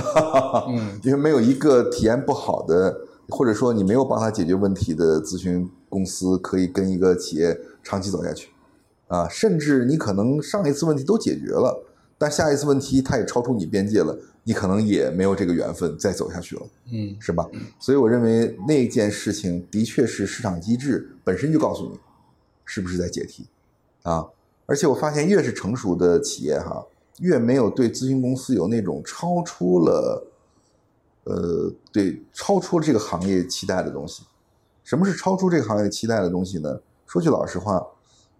[0.68, 2.96] 嗯因为没有一个体验不好的，
[3.28, 8.48] 或者说你没有帮他解决问题的咨询公司，可以跟一个企业长期走下去，
[9.08, 11.84] 啊，甚至你可能上一次问题都解决了，
[12.16, 17.46] 但下一次问题它也超出你边界了，你可能也没有这个缘分再走下去了，嗯是吧？
[17.78, 22.00] 所以我认为那件事情的确是市场机制本身就告诉你，
[22.64, 23.44] 是不是在解题，
[24.02, 24.26] 啊，
[24.64, 26.86] 而且我发现越是成熟的企业哈，
[27.18, 30.26] 越没有对咨询公司有那种超出了，
[31.24, 34.22] 呃，对超出了这个行业期待的东西。
[34.82, 36.80] 什么是超出这个行业期待的东西呢？
[37.06, 37.86] 说句老实话，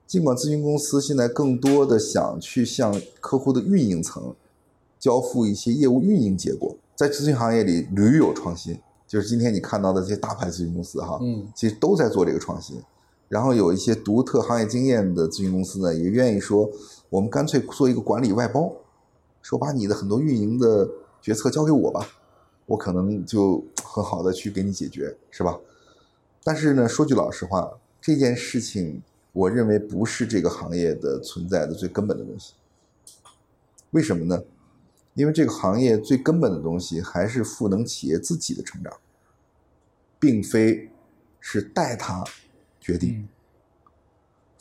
[0.07, 4.34] 尽管咨询公司现在更多的想去向客户的运营层
[4.99, 12.80] 交付一些业务运营结果，在咨询行业里屡有创新，就是今天你看到的这些大牌咨询公司哈，嗯其实都在做这个创新。
[13.28, 16.68] 然后有一些独特行业经验的咨询公司呢，也愿意说，
[17.09, 18.70] 我们干脆做一个管理外包，
[19.40, 20.88] 说把你的很多运营的
[21.22, 22.07] 决策交给我吧，
[22.66, 25.59] 我可能就很好的去给你解决，是吧？
[26.43, 32.55] 但是呢，说句老实话，这件事情我认为不是这个行业的存在的最根本的东西。
[33.90, 34.43] 为什么呢？
[35.14, 38.93] 因为这个行业最根本的东西还是赋能企业自己的成长，
[40.18, 40.90] 并非
[41.38, 42.24] 是代他
[42.80, 43.18] 决定。
[43.18, 43.28] 嗯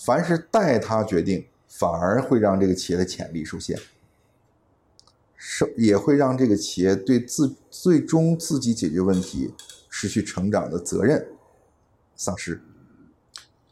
[0.03, 3.79] 凡是代他决定，反而会让这个企业的潜力受限，
[5.35, 9.53] 是也会让这个企业对自最终自己解决问题、
[9.91, 11.27] 持续成长的责任
[12.21, 12.61] 丧失。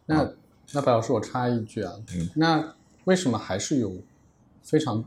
[0.08, 0.28] 那
[0.74, 2.76] 那白老师，我插一句啊，嗯那
[3.06, 3.94] 为什么还是有
[4.64, 5.06] 非常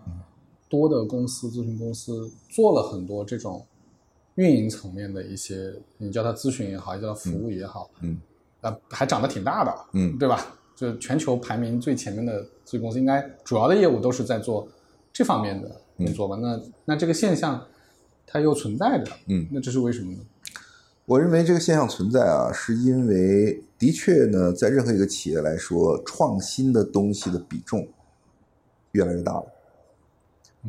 [0.68, 3.66] 多的公司咨询公司做了很多这种
[4.36, 8.20] 运营层面的一些，你叫它咨询也好，叫它服务也好，嗯
[8.61, 10.57] 啊、还长得挺大的，嗯对吧？
[10.76, 14.68] 就全球排名最前面的咨询公司，应该主要的业务都是在做
[15.12, 16.36] 这方面的工作吧？
[16.36, 17.66] 那那这个现象
[18.24, 20.18] 它又存在着，嗯，那这是为什么呢？
[21.05, 27.88] 我认为这个现象存在啊，是因为的确呢，在任何一个企业来说，创新的东西的比重
[28.92, 29.46] 越来越大了。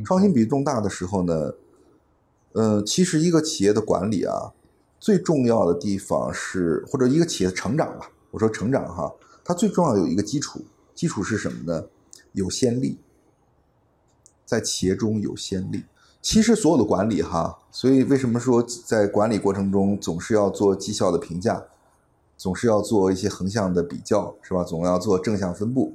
[0.03, 1.53] 创新比重大的时候呢，
[2.53, 4.53] 呃，其实一个企业的管理啊，
[4.99, 9.13] 最重要的地方是，或者一个企业的成长吧，我说成长哈，
[9.45, 10.65] 它最重要有一个基础，
[10.95, 11.87] 基础是什么呢？
[12.31, 12.97] 有先例，
[14.43, 15.83] 在企业中有先例。
[16.23, 21.65] 其实所有的管理哈，所以为什么说在管理过程中总是要做绩效的评价，
[22.37, 24.63] 总是要做一些横向的比较，是吧？
[24.63, 25.93] 总要做正向分布。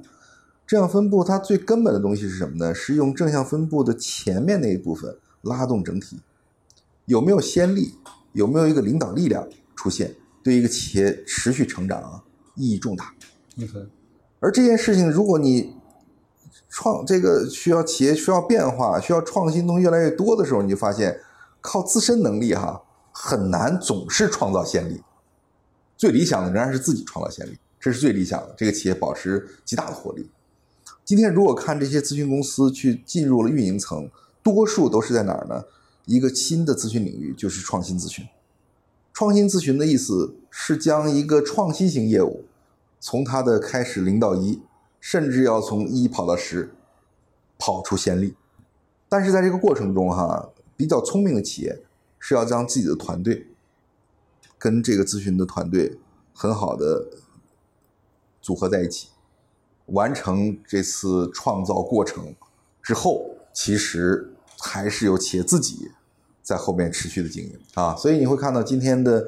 [0.67, 2.75] 正向分布它最根本的东西是什么呢？
[2.75, 6.19] 是用正向分布的前面那一部分拉动整体。
[7.05, 7.95] 有没有先例？
[8.33, 10.15] 有没有一个领导力量出现？
[10.43, 12.23] 对一个企业持续成长啊，
[12.55, 13.15] 意义重大。
[13.57, 13.87] OK，
[14.39, 15.73] 而这件事情，如果你
[16.69, 21.19] 创这个需要企业需要变化、需要创新东西越来越多的时候，你就发现
[21.59, 25.01] 靠自身能力哈很难总是创造先例。
[25.97, 28.53] 最理想的仍然是自己创造先例，这是最理想的。
[28.55, 30.29] 这个企业保持极大的活力。
[31.03, 34.09] 今天如果看这些咨询公司去进入了运营层，
[34.43, 35.65] 多数都是在哪儿呢？
[36.05, 38.25] 一个新的咨询领域就是创新咨询。
[39.11, 42.45] 创新咨询的意思是将一个创新型业务
[42.99, 44.61] 从它的开始零到一，
[44.99, 46.73] 甚至要从一跑到十，
[47.57, 48.35] 跑出先例。
[49.07, 51.81] 但是在这个过程中，哈，比较聪明的企业
[52.19, 53.47] 是要将自己的团队
[54.57, 55.97] 跟这个咨询的团队
[56.33, 57.07] 很好的
[58.41, 59.09] 组合在一起，
[59.87, 62.35] 完成这次创造过程
[62.83, 65.91] 之后，其实还是由企业自己
[66.43, 67.95] 在后面持续的经营啊。
[67.95, 69.27] 所以你会看到今天的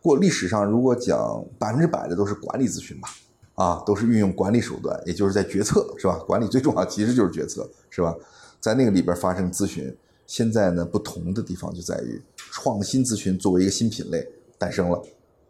[0.00, 3.08] 过历史上，如果讲百分之百的都是管理咨询吧，
[3.54, 6.18] 啊，都是运用管理手段，也就是在决策是吧？
[6.26, 8.14] 管理最重要其实就是决策是吧？
[8.60, 9.94] 在那个里边发生咨询。
[10.24, 14.26] 现在呢，不同的地方就在于创新咨询作为一个新品类
[14.56, 15.02] 诞生了，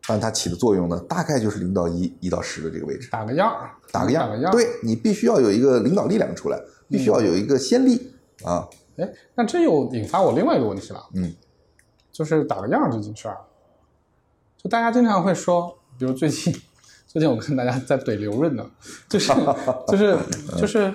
[0.09, 4.53] 但它起的作用呢，大概就是零到一，一到十的这个位置，打个样儿，打个样打个样儿。
[4.53, 8.66] 对你必须要有一个领导力量出来，必须要有一个先例啊。
[8.96, 11.32] 哎，那这又引发我另外一个问题了，嗯，
[12.11, 13.38] 就是打个样这件事儿，
[14.57, 16.53] 就大家经常会说，比如最近，
[17.12, 18.64] 最近我看大家在怼刘润呢，
[19.06, 19.34] 就是
[19.86, 20.18] 就是
[20.56, 20.94] 就是，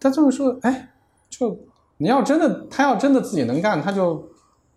[0.00, 0.94] 他就是说，哎，
[1.28, 1.54] 就
[1.98, 4.26] 你要真的，他要真的自己能干，他就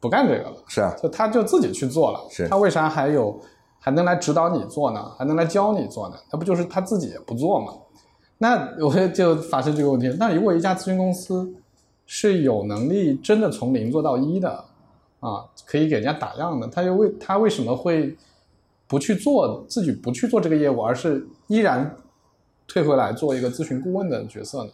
[0.02, 3.40] 不干这个了，是啊，就他就自己去做了，是他为啥还有
[3.80, 5.10] 还能来指导你做呢？
[5.18, 6.18] 还能来教你做呢？
[6.30, 7.72] 他不就是他自己也不做吗？
[8.38, 10.14] 那我就发生这个问题。
[10.20, 11.54] 那如果一家咨询公司
[12.06, 14.66] 是有能力真的从零做到一的
[15.22, 18.14] 啊，可以给人家打样的，他又为他为什么会
[18.88, 21.96] 不去做自己不去做这个业务，而是依然
[22.68, 24.72] 退回来做一个咨询顾问的角色呢？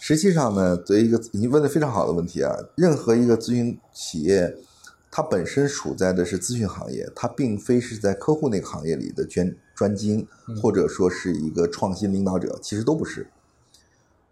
[0.00, 4.56] 实际上呢，对一个你问的非常好的问题啊，任何一个咨询企业，
[5.10, 10.26] 它本身处在的是咨询行业，它并非是在客户那个行业里的专专精，
[10.60, 13.28] 或者说是一个创新领导者，其实都不是。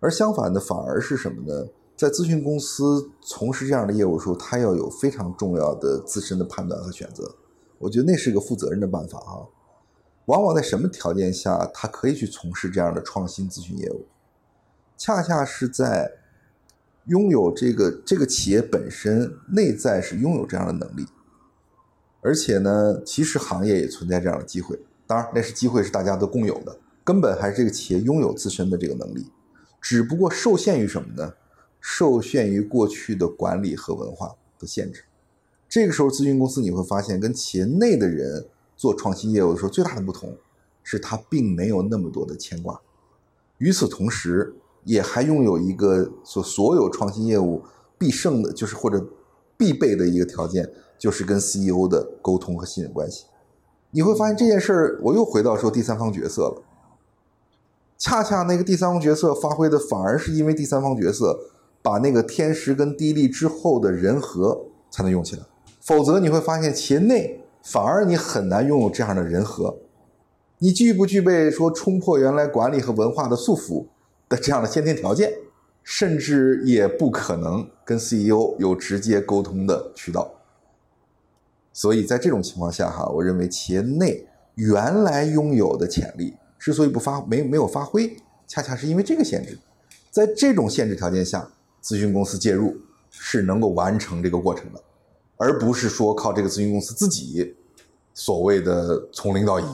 [0.01, 1.69] 而相反的，反而是什么呢？
[1.95, 7.31] 在咨询公司从事这样的业务的时候，它要有非常重要的自身的判断和选择。
[7.81, 9.49] 我觉得那是个负责任的办法啊。
[10.27, 14.07] 往往在什么条件下，他可以去从事这样的创新咨询业务？
[14.97, 16.13] 恰恰是在
[17.07, 21.07] 拥有这个这个企业本身内在是拥有这样的能力，
[22.21, 24.79] 而且呢，其实行业也存在这样的机会。
[25.07, 29.27] 当然，那是机会是大家都共有的，根本还是这个企业拥有自身的这个能力，
[29.81, 31.35] 只不过受限于什么呢？
[31.81, 35.03] 受限于过去的管理和文化的限制。
[35.71, 40.37] 这个时候，咨询公司你会发现，跟企业内的人做创新业务的时候，最大的不同
[40.83, 42.81] 是他并没有那么多的牵挂。
[43.59, 44.53] 与此同时，
[44.83, 47.63] 也还拥有一个所所有创新业务
[47.97, 49.07] 必胜的，就是或者
[49.57, 50.69] 必备的一个条件，
[50.99, 53.27] 就是跟 CEO 的沟通和信任关系。
[53.93, 56.63] 你会发现这件事儿，我又回到说第三方角色了。
[57.97, 61.39] 恰恰那个第三方角色发挥的，反而是因为第三方角色
[61.81, 65.43] 把那个天时跟地利之后的人和才能用起来。
[65.91, 69.77] 否则你会发现企业内反而你很难拥有这样的人和。
[70.59, 73.87] 你具不具备说冲破原来管理和文化的束缚
[74.29, 75.33] 的这样的先天条件，
[75.83, 80.33] 甚至也不可能跟 CEO 有直接沟通的渠道。
[81.73, 88.17] 所以在这种情况下，哈，我认为企业内原来拥有的潜力之所以不发没没有发挥，
[88.47, 89.59] 恰恰是因为这个限制。
[90.13, 91.51] 在这种限制条件下，
[91.83, 92.77] 咨询公司介入
[93.11, 94.81] 是能够完成这个过程的，
[95.41, 97.57] 而不是说靠这个咨询公司自己
[98.13, 99.65] 所谓的从零到一。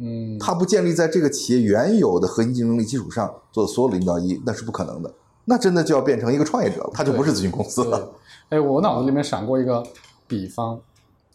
[0.00, 5.12] 嗯，它不建立在这个企业原有的核心竞争力基础上做所有的零到一，那是不可能的。
[5.44, 8.14] 那真的就要变成一个创业者了，他就不是咨询公司了。
[8.48, 9.82] 哎，我脑子里面闪过一个
[10.28, 10.80] 比方，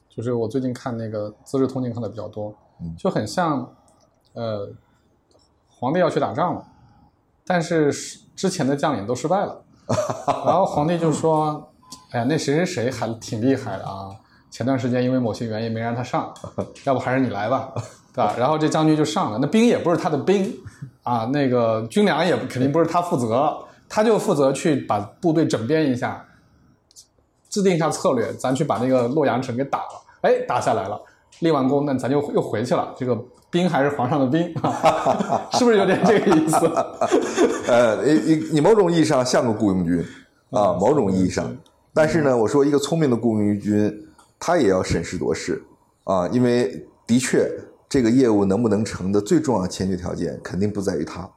[0.09, 2.55] 就是我最近看那个《资治通鉴》看的比较多，
[2.97, 3.75] 就很像，
[4.33, 4.71] 呃，
[5.67, 6.65] 皇帝要去打仗了，
[7.45, 7.91] 但是
[8.35, 9.61] 之前的将领都失败了，
[10.45, 11.69] 然后皇帝就说
[12.11, 14.09] ：“哎呀，那谁谁谁还挺厉害的啊，
[14.49, 16.33] 前段时间因为某些原因没让他上，
[16.85, 17.71] 要不还是你来吧。”
[18.17, 18.33] 对吧？
[18.35, 20.51] 然后这将军就上了，那兵也不是他的兵
[21.03, 23.55] 啊，那个军粮也肯定不是他负责，
[23.87, 26.25] 他就负责去把部队整编一下，
[27.47, 30.99] 制定一下策略，咱去把那个洛阳城给打了，哎，打下来了，
[31.41, 32.91] 立完功，那咱就又回去了。
[32.97, 33.15] 这个
[33.51, 34.41] 兵还是皇上的兵，
[35.53, 36.57] 是不是有点这个意思？
[37.71, 40.03] 呃，你你你某种意义上像个雇佣军
[40.49, 41.45] 啊，某种意义上，
[41.97, 44.07] 但是呢，我说一个聪明的雇佣军，
[44.39, 45.61] 他也要审时度势
[46.03, 47.51] 啊，因为的确。
[47.89, 51.31] 这个业务能不能成的最重要的前提条件，肯定不在于他，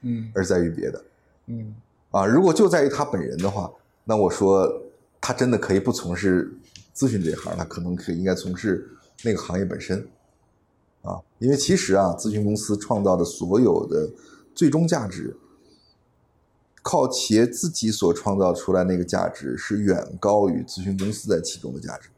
[0.00, 1.04] 嗯，而在于别的，
[1.48, 1.74] 嗯，
[2.10, 3.70] 啊，如果就在于他本人的话，
[4.02, 4.66] 那我说
[5.20, 6.50] 他真的可以不从事
[6.96, 8.88] 咨询这一行，他可能可以应该从事
[9.22, 9.98] 那个行业本身，
[11.02, 14.08] 啊，因为其实啊，咨询公司创造的所有的
[14.54, 15.36] 最终价值，
[16.82, 22.08] 靠企业自己所创造出来那个价值是远高于咨询公司在其中的价值。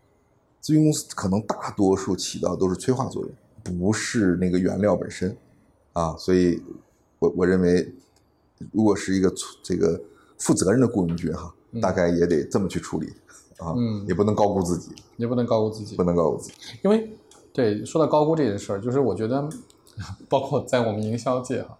[0.62, 5.34] 咨询公司可能大多数起到都是催化作用，不是那个原料本身，
[5.94, 6.62] 啊，所以，
[7.18, 7.94] 我我认为，
[8.70, 9.32] 如果是一个
[9.62, 10.00] 这个
[10.38, 13.06] 负责任的雇佣军哈，大概也得这么去处理，
[13.56, 16.54] 啊，嗯，也不能高估自己，也不能高估自己，不能高估自己，
[16.84, 17.11] 因为，
[17.54, 19.48] 对，说到高估这件事儿，就是我觉得，
[20.28, 21.78] 包括在我们营销界哈，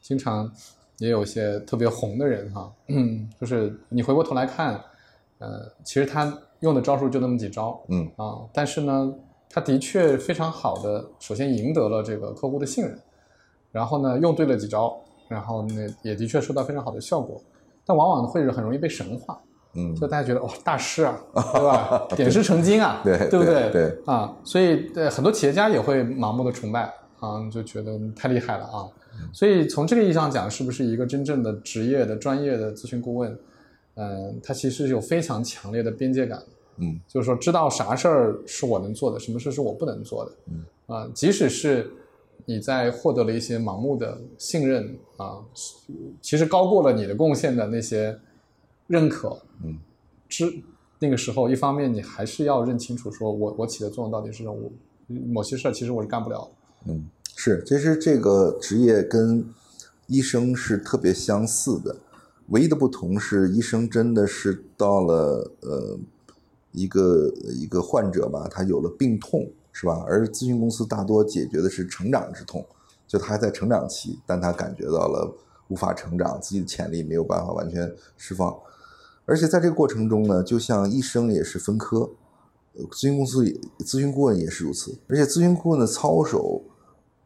[0.00, 0.50] 经常
[1.00, 4.74] 也有一些特别红的人哈，嗯，就是你回过头来看，
[5.38, 9.12] 呃，其实他用的招数就那么几招，嗯啊，但是呢，
[9.48, 12.96] 他的确非常好的，首先赢得了这个客户的信任，
[13.72, 17.40] 然后呢，用对了几招，然后呢，也的确收到非常好的效果，
[17.86, 19.40] 但往往会很容易被神化，
[19.72, 22.06] 嗯就大家觉得哇、大师啊，对吧？
[22.14, 28.84] 点石成金啊，对不对对啊，所以呃很多企业家也会盲目的崇拜啊，就觉得太厉害了啊。
[29.32, 33.38] 所以从这个意义上讲，是不是一个真正的职业的专业的咨询顾问？
[33.94, 36.42] 嗯、他其实有非常强烈的边界感，
[36.78, 40.32] 嗯就是说知道啥事儿是我能做的，什么事是我不能做的。
[40.46, 41.90] 嗯啊，即使是
[42.46, 45.38] 你在获得了一些盲目的信任啊，
[46.22, 48.18] 其实高过了你的贡献的那些
[48.86, 49.76] 认可，嗯，
[50.28, 50.46] 之
[50.98, 54.72] 那个时候，一方面你还是要认清楚，说我我起的作用到底是什么，我
[55.28, 56.92] 某些事儿其实我是干不了的。
[56.92, 57.08] 嗯，
[57.42, 59.42] 是，其实这个职业跟
[60.08, 61.96] 医生是特别相似的，
[62.48, 65.98] 唯一的不同是医生真的是到了呃
[66.72, 70.04] 一个一个患者吧，他有了病痛是吧？
[70.06, 72.62] 而咨询公司大多解决的是成长之痛，
[73.08, 75.34] 就他还在成长期，但他感觉到了
[75.68, 78.54] 无法成长，自己的潜力没有办法完全释放，
[79.24, 82.10] 而且在这个过程中呢，就像医生也是分科。
[82.74, 86.62] 呃咨询公司也，咨询顾问也是如此，而且咨询顾问的操守，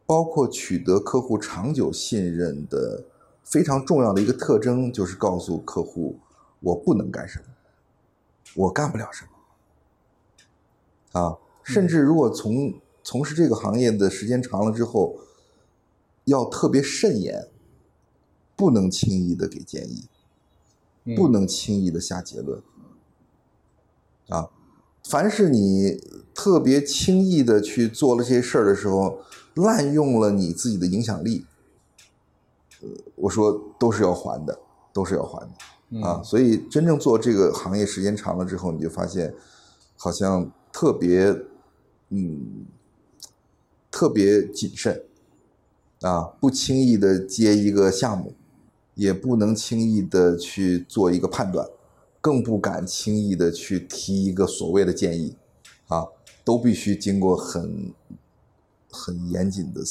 [0.05, 3.03] 包括取得客户长久信任的
[3.43, 6.19] 非常重要的一个特征，就是告诉客户
[6.59, 7.45] 我不能干什么，
[8.55, 9.29] 我干不了什么。
[11.19, 15.17] 啊，甚至如果从从事这个行业的时间长了之后，
[16.25, 17.47] 要特别慎言，
[18.55, 20.05] 不能轻易的给建议，
[21.05, 22.61] 嗯不能轻易的下结论。
[24.29, 24.49] 啊，
[25.03, 26.01] 凡是你
[26.33, 29.19] 特别轻易的去做了这些事儿的时候，
[29.55, 31.45] 滥用了你自己的影响力，
[32.81, 34.59] 呃，我说都是要还的，
[34.93, 36.21] 都是要还的啊。
[36.23, 39.33] 所以真正做这个行业时间长了之后，你就发现，
[39.97, 41.35] 好像特别，
[42.09, 42.65] 嗯，
[43.89, 45.03] 特别谨慎
[46.01, 48.33] 啊，不轻易的接一个项目，
[48.93, 51.67] 也不能轻易的去做一个判断。
[52.19, 55.35] 更不敢轻易的去提一个所谓的建议，
[55.87, 56.07] 啊，
[56.43, 57.93] 都必须经过很
[58.95, 59.81] 很严谨的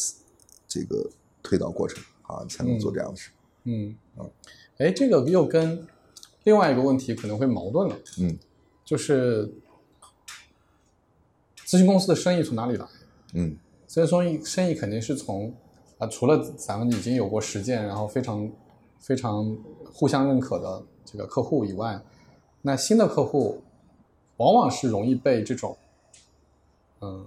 [0.66, 1.11] 这个
[1.42, 3.30] 推导过程啊，才能做这样的事。
[3.64, 4.30] 嗯嗯，
[4.78, 5.86] 哎，这个又跟
[6.44, 8.38] 另外一个问题可能会矛盾了，嗯
[8.84, 9.46] 就是
[11.66, 12.86] 咨询公司的生意从哪里来？
[13.34, 15.55] 嗯咨询生意生意肯定是从
[15.98, 18.50] 啊、除了咱们已经有过实践，然后非常
[18.98, 19.57] 非常
[19.92, 22.02] 互相认可的这个客户以外，
[22.62, 23.62] 那新的客户
[24.38, 25.78] 往往是容易被这种，
[27.00, 27.24] 嗯，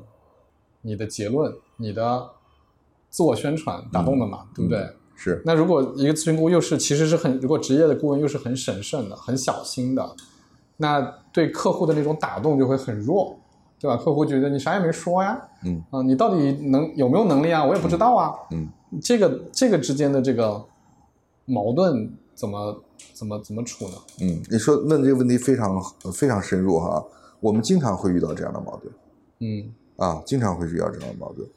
[0.81, 2.29] 你的结论、你的
[3.09, 4.87] 自我宣传打动的嘛，对不对？
[5.15, 10.15] 是那如果一个咨询顾问又是其实是很，如果职业的顾问又是很审慎的、很小心的，
[10.77, 11.01] 那
[11.31, 13.35] 对客户的那种打动就会很弱，
[13.79, 13.97] 对吧？
[13.97, 17.65] 客户觉得你啥也没说呀，嗯啊，你到底能有没有能力啊？
[17.65, 18.69] 我也不知道啊，嗯
[19.01, 20.63] 这个这个之间的这个
[21.45, 23.95] 矛盾怎么怎么怎么处呢？
[24.21, 25.81] 嗯，你说问这个问题非常
[26.13, 27.03] 非常深入哈，
[27.39, 28.93] 我们经常会遇到这样的矛盾
[29.39, 31.47] 嗯啊，经常会遇到这样的矛盾。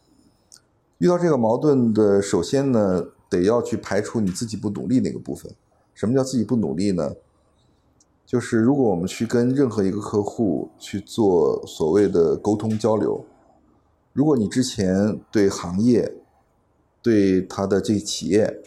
[1.01, 5.51] 遇到这个矛盾的，首先呢，得要去排除你自己不努力那个部分。
[5.95, 7.15] 什么叫自己不努力呢？
[8.27, 13.25] 就是如果我们去跟任何一个客户去做所谓的沟通交流，
[14.13, 16.17] 如果你之前对行业、
[17.01, 18.63] 对他的这个企业，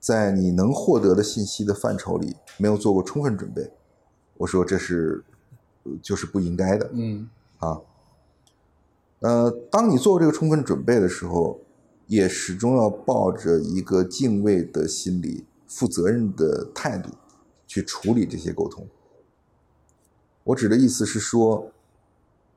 [0.00, 3.70] 在你能获得的信息的范畴里没有做过充分准备，
[4.38, 5.22] 我说这是
[5.84, 6.90] 呃就是不应该的。
[6.92, 7.80] 嗯啊，
[9.24, 11.58] 呃，当你做这个充分准备的时候，
[12.08, 17.08] 也始终要抱着一个敬畏的心理、负责任的态度
[17.66, 18.86] 去处理这些沟通。
[20.42, 21.72] 我指的意思是说，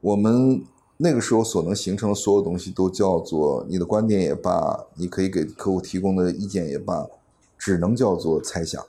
[0.02, 0.62] 我们
[0.98, 7.08] 那个时候所能形成的所有东西，都叫做你的观点也罢，你可以给客户提供的意见也罢，
[7.58, 8.86] 只能叫做猜想，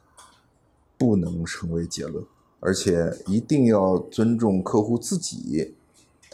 [0.98, 2.24] 不能成为结论。
[2.58, 5.76] 而且一定要尊重客户自己，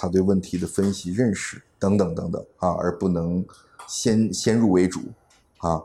[0.05, 3.43] 他对问题的分析、认识等等等等啊，而不能
[3.89, 5.01] 先先入为主
[5.59, 5.83] 啊。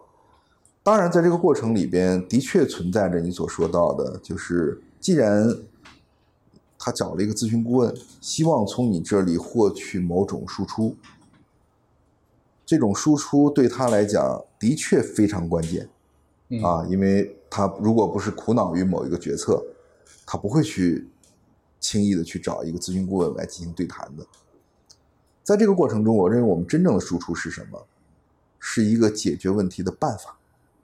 [0.84, 5.55] 当然，在这个过程里边，的确存在着你所说到的，就是既然
[6.78, 10.97] 他找了一个咨询顾问，希望从你这里获取某种输出，
[12.65, 15.88] 这种输出对他来讲的确非常关键。
[16.49, 19.63] 嗯啊，因为他如果不是苦恼于某一个决策，
[20.26, 21.07] 他不会去
[21.80, 24.26] 轻易的去找一个咨询顾问来进行对谈的。
[25.44, 27.86] 在这个过程中，我认为我们真正的输出是什么？
[28.60, 30.38] 是一个解决问题的办法，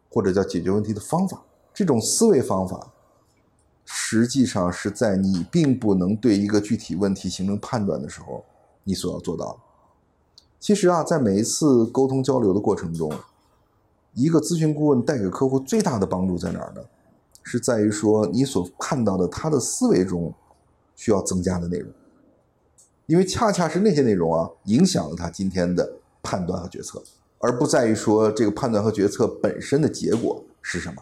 [0.09, 1.43] 或者叫解决问题的方法。
[1.73, 2.93] 这种思维方法，
[3.83, 8.45] 实际上是在你并不能对一个具体问题形成判断的时候，
[8.85, 9.59] 你所要做到的。
[10.59, 13.11] 其实啊，在每一次沟通交流的过程中，
[14.13, 16.81] 一个咨询顾问带给客户最大的帮助在哪儿呢？
[17.43, 20.33] 是在于说你所看到的他的思维中
[20.95, 21.91] 需要增加的内容，
[23.05, 27.03] 因为恰恰是那些内容啊，影响了他今天的判断和决策，
[27.39, 30.95] 而不在于说这个判断和决策本身的结果是什么。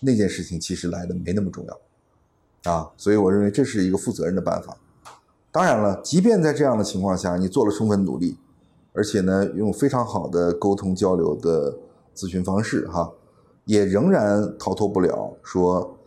[0.00, 4.76] 那件事情其实来的没那么重要，啊，所以我认为这是一个负责任的办法。
[5.52, 8.36] 当然了，即便在这样的情况下，你做了充分努力，
[8.94, 11.78] 而且呢，用非常好的沟通交流的
[12.16, 13.12] 咨询方式，哈，
[13.66, 15.98] 也仍然逃脱不了说，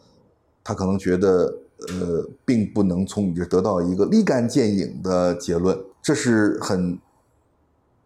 [0.63, 6.97] 他可能觉得，呃，并不能从你这得到一个立竿见影的结论，这是很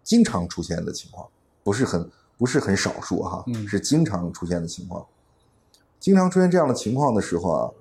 [0.04, 1.28] 经常出现的情况，
[1.64, 5.06] 不是很不是很少数哈，是经常出现的情况。
[6.00, 7.72] 经常出现这样的情况的时候啊，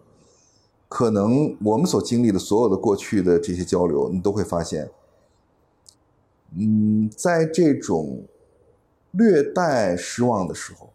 [0.89, 4.91] 可能我们所经历的所有的过去的这些交流，你都会发现，
[6.57, 8.24] 嗯，在这种
[9.12, 10.91] 略带失望的时候，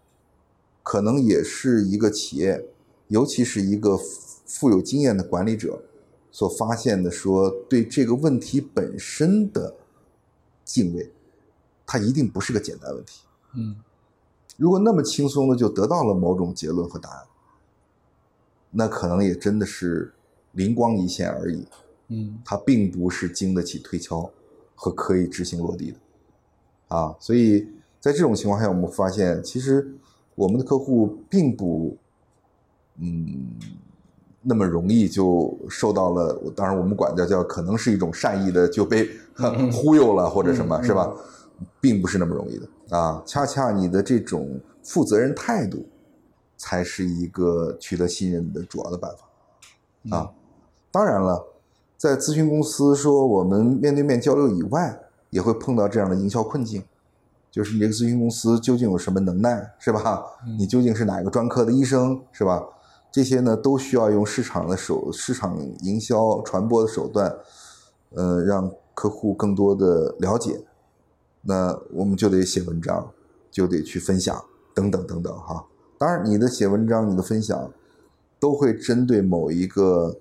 [0.83, 2.65] 可能也是一个企业，
[3.07, 3.97] 尤其是一个
[4.53, 5.81] 富有经验的管理者
[6.31, 9.75] 所发现的，说对这个问题本身的
[10.63, 11.11] 敬畏，
[11.85, 13.23] 它一定不是个简单问题。
[13.55, 13.75] 嗯。
[14.55, 17.23] 如果那么轻松的就得到了某种结论和答案，
[18.69, 20.13] 那可能也真的是
[20.51, 21.65] 灵光一现而已。
[22.09, 24.29] 嗯，它并不是经得起推敲
[24.75, 25.97] 和可以执行落地的。
[26.95, 27.67] 啊，所以
[27.99, 29.95] 在这种情况下，我们发现其实
[30.35, 31.97] 我们的客户并不，
[32.99, 33.55] 嗯，
[34.43, 36.37] 那么容易就受到了。
[36.55, 39.09] 当然，我们管叫叫可能是一种善意的就被
[39.73, 41.11] 忽悠了或者什么，是吧？
[41.79, 42.97] 并不是那么容易的。
[42.97, 45.85] 啊，恰恰你的这种负责任态度，
[46.57, 50.17] 才是一个取得信任的主要的办法。
[50.17, 50.29] 啊，
[50.91, 51.45] 当然了，
[51.97, 56.83] 在咨询公司说我们面对面交流以外，也会碰到这样的营销困境，
[57.49, 60.23] 就是你这个咨询公司究竟有什么能耐，是吧？
[60.57, 62.61] 你究竟是哪个专科的医生，是吧？
[63.14, 67.38] 这些呢，都需要用市场的手、市场营销传播的手段，
[68.09, 70.64] 呃，让客户更多的了解。
[71.43, 73.11] 那我们就得写文章，
[73.51, 74.43] 就得去分享，
[74.74, 75.64] 等等等等哈。
[75.99, 77.72] 当然，你的写文章、你的分享，
[78.39, 80.18] 都会针对某一个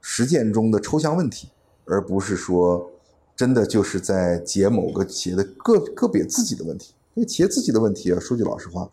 [0.00, 1.50] 实践中的抽象问题，
[1.84, 2.90] 而不是说
[3.36, 6.94] 真的就是在解某个企业的个个别自己的问题。
[7.12, 8.88] 因为企业自己的问题啊，说句老实话，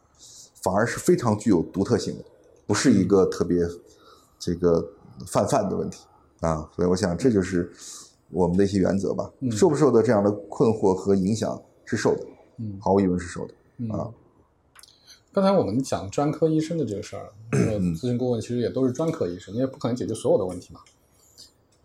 [0.61, 2.23] 反而是非常具有独特性的，
[2.71, 3.59] 不是一个特别
[4.39, 4.93] 这个
[5.27, 6.05] 泛泛的问题
[6.39, 6.69] 啊。
[6.75, 7.71] 所以，我想这就是。
[8.33, 12.25] 我们的一些原则吧，受不受的这样的困惑和影响是受的，
[12.59, 13.53] 嗯，毫无疑问是受的
[13.93, 14.07] 啊。
[15.33, 20.79] 刚才我们讲专科医生的这个事儿，咨询顾问其实也都是专科医生，因为不可能解决所有的问题嘛。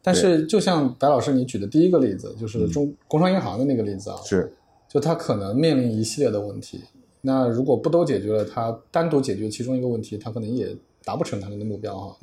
[0.05, 4.55] 但是，就像白老师你举的第一个例子，就是中工商银行的那个例子啊，是，
[4.89, 6.85] 就他可能面临一系列的问题，
[7.27, 10.75] 那如果不都解决了，他单独解决其中一个问题，他可能也
[11.05, 12.17] 达不成他的目标哈。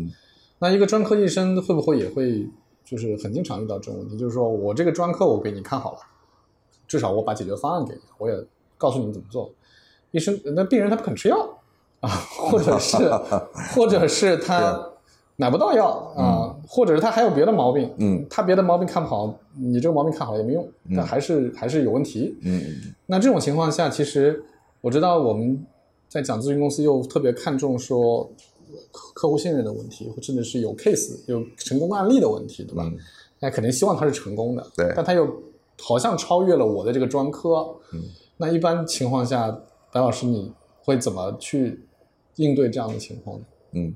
[0.60, 2.48] 那一个专科医生会不会也会？
[2.86, 6.00] 就是很经常遇到这种问题，就是说我这个专科我给你看好了，
[6.86, 8.36] 至少我把解决方案给你，我也
[8.78, 9.50] 告诉你怎么做。
[10.12, 11.58] 医生那病人他不肯吃药
[12.02, 12.98] 啊，或者是
[13.74, 14.90] 或者是他
[15.38, 15.88] 买不到药
[16.18, 22.38] 啊，或者是他还有别的毛病，嗯，他别的毛病看不好，你这个毛病看好了也没用，但还是还是有问题。
[22.44, 22.62] 嗯，
[23.06, 24.44] 那这种情况下，其实
[24.84, 25.66] 我知道我们
[26.10, 28.30] 在讲咨询公司又特别看重说。
[29.14, 32.92] 客户信任的问题，甚至是有 case 有成功案例的问题，对吧？
[33.40, 34.92] 那肯定希望他是成功的，对。
[34.96, 35.32] 但他又
[35.80, 38.02] 好像超越了我的这个专科，嗯。
[38.38, 39.52] 那一般情况下，
[39.92, 41.86] 白老师你会怎么去
[42.38, 43.46] 应对这样的情况呢？
[43.74, 43.94] 嗯，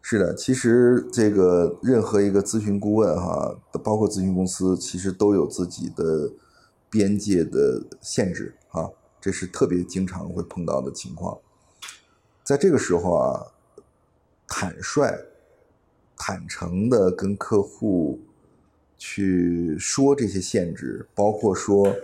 [0.00, 3.54] 是的，其实这个任何一个咨询顾问哈，
[3.84, 6.30] 包括咨询公司，其实都有自己的
[6.88, 8.90] 边界的限制哈，
[9.20, 11.38] 这是特别经常会碰到的情况。
[12.42, 13.46] 在这个时候啊。
[14.52, 15.26] 坦率、
[16.16, 18.18] 坦诚的跟客户
[18.98, 21.94] 去说这些限制，包括说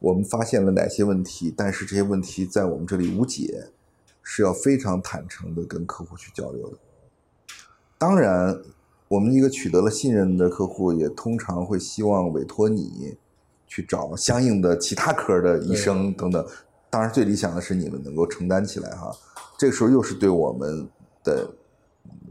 [0.00, 3.68] 我们发现了哪些问题，但是这些问题在我们这里无解，
[4.20, 6.76] 是要非常坦诚的跟客户去交流的。
[7.96, 8.60] 当然，
[9.06, 13.16] 我们一个取得了信任的客户，也通常会希望委托你
[13.66, 16.46] 去找相应的其他科的医生等等。
[16.88, 19.10] 当然，最理想的是你们能够承担起来哈。
[19.58, 20.88] 这个时候又是对我们
[21.22, 21.48] 的。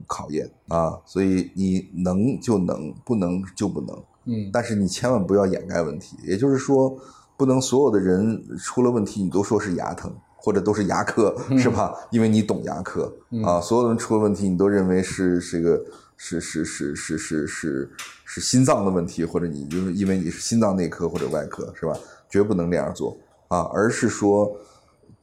[0.07, 4.03] 考验啊，所以你能就能，不能就不能。
[4.25, 6.95] 嗯，但是你千万不要掩盖问题，也就是说，
[7.36, 11.91] 不能所有的人出了问题你都说是牙疼，或者都是牙科，是吧？
[12.11, 13.11] 因为你懂牙科
[13.43, 15.83] 啊，所有人出了问题，你都认为是是个
[16.18, 17.91] 是是是是是是
[18.24, 21.97] 是心脏的问题，或者你就是因为你是心脏内科或者外科，是吧？
[22.30, 24.59] 绝不能这样做啊，而是说，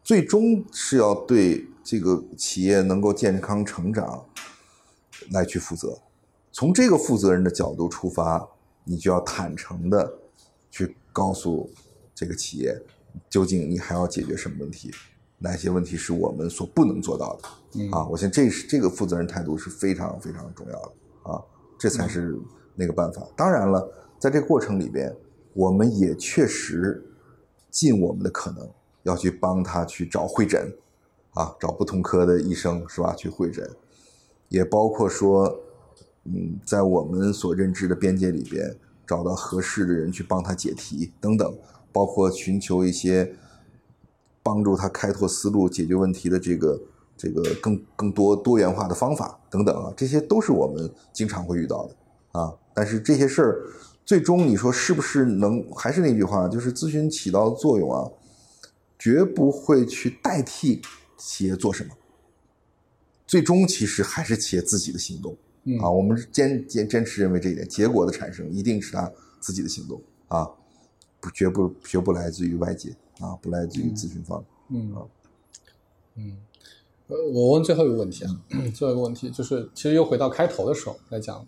[0.03, 4.25] 最终是要对这个企业能够健康成长
[5.31, 5.99] 来去负责。
[6.53, 8.49] 从这个负责人的角度出发，
[8.85, 10.19] 你就要坦诚的
[10.71, 11.71] 去告诉
[12.15, 12.81] 这个企业，
[13.29, 14.91] 究竟你还要解决什么问题，
[15.43, 18.07] 哪些问题是我们所不能做到的啊？
[18.09, 20.93] 我想这是这个负责任态度是非常非常重要的
[21.31, 21.43] 啊，
[21.79, 22.39] 这才是
[22.75, 23.27] 那个办法。
[23.37, 25.15] 当然了，在这个过程里边，
[25.53, 27.05] 我们也确实
[27.71, 28.69] 尽我们的可能
[29.03, 30.73] 要去帮他去找会诊
[31.35, 33.15] 啊，找不同科的医生是吧？
[33.15, 33.69] 去会诊，
[34.49, 35.61] 也包括说。
[36.25, 41.59] 嗯，在我们所认知的边界里边，找到合适的人去帮他解题等等，
[41.93, 43.35] 包括寻求一些
[44.43, 46.81] 帮助他开拓思路、解决问题的这个
[47.17, 52.53] 这个更更多多元化的方法等等啊，这些都是我们经常会遇到的啊。
[52.75, 53.63] 但是这些事儿
[54.05, 55.65] 最终你说是不是能？
[55.73, 58.11] 还是那句话，就是咨询起到的作用啊，
[58.99, 60.83] 绝不会去代替
[61.17, 61.91] 企业做什么，
[63.27, 65.37] 最终其实还是企业自己的行动。
[65.81, 70.51] 啊，我们坚坚坚持认为这一点，结果的产生一定是他自己的行动啊，
[71.21, 74.45] 不绝不绝不来自于外界啊，不来自于咨询方。
[74.69, 75.07] 嗯啊，
[76.17, 76.37] 嗯，
[77.07, 78.31] 呃，我问最后一个问题啊，
[78.75, 81.47] 最后一个问题就是，其实又回到开头的时候来讲，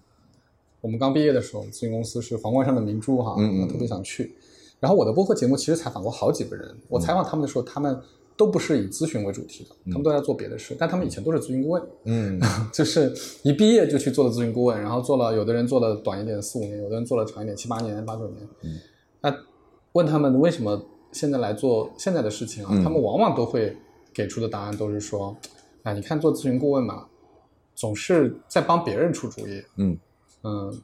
[0.81, 4.35] 我们刚毕业的时候，咨询公司是皇冠上的明珠哈，嗯嗯，特别想去。
[4.81, 8.01] 然后我的播客节目其实采访过好几个人，我采访他们的时候，他们。
[8.37, 12.41] 都不是以咨询为主题的，他们都在做别的事，但他们以前都是咨询顾问，嗯，
[12.75, 13.15] 就是
[13.45, 18.77] 一毕业就去做了咨询顾问，然后做了，有的人做了短一点四五年，有的人做了长一点七八年八九年，嗯，
[19.21, 19.33] 那
[19.93, 20.85] 问他们为什么
[21.15, 22.69] 现在来做现在的事情啊？
[22.85, 23.75] 他们往往都会
[24.13, 25.35] 给出的答案都是说，
[25.85, 27.07] 哎，你看做咨询顾问嘛，
[27.75, 29.97] 总是在帮别人出主意，嗯
[30.43, 30.83] 嗯，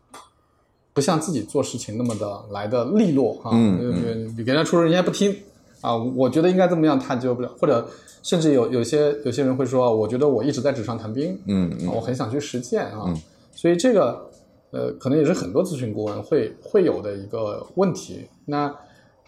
[0.95, 5.37] 不像自己做事情那么的来的利落啊，嗯你给人家出人家不听。
[5.83, 7.89] 啊，我觉得应该这么样，他就不了，或者
[8.23, 13.15] 甚至有有些有些人会说，我觉得我一直在纸上谈兵，嗯嗯，我很想去实践啊，
[13.55, 14.31] 所以这个
[14.73, 18.27] 呃，可能也是很多咨询顾问会会有的一个问题。
[18.45, 18.71] 那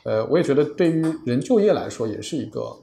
[0.04, 2.76] 呃，我也觉得对于人就业来说，也是一个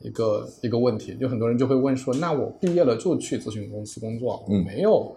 [0.00, 1.16] 一个一个问题。
[1.16, 5.14] 就很多人就会问说，那我毕业了就去咨询公司工作，我没有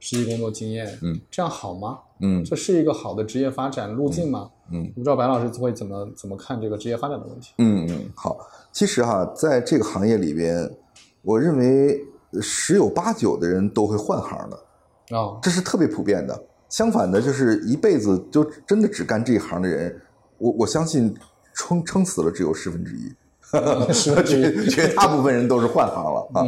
[0.00, 1.98] 实际工作经验，嗯，这样好吗？
[2.20, 4.50] 嗯，这是一个好的职业发展路径吗？
[4.72, 7.52] 嗯，不知道白老师会怎么怎么看这个职业发展的问题？
[7.58, 8.38] 嗯嗯，好，
[8.72, 10.70] 其实哈，在这个行业里边，
[11.20, 12.00] 我认为
[12.40, 16.42] 十有八九的人都会换行的，啊，这是特别普遍的。
[16.70, 20.00] 相反的，就是一辈子就真的只干这一行的人，
[20.38, 21.14] 我我相信
[21.54, 23.12] 撑撑死了只有十分之一，
[24.24, 26.46] 绝绝大部分人都是换行了啊，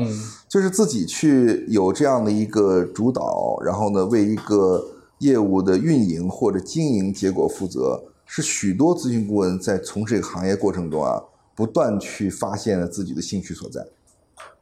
[0.49, 4.91] 就是自己去有这样的一个主导，然后呢，为一个。
[5.20, 11.22] 业务的运营或者经营结果负责，是许多咨询顾问在从事这个行业过程中啊，
[11.55, 13.87] 不断去发现了自己的兴趣所在。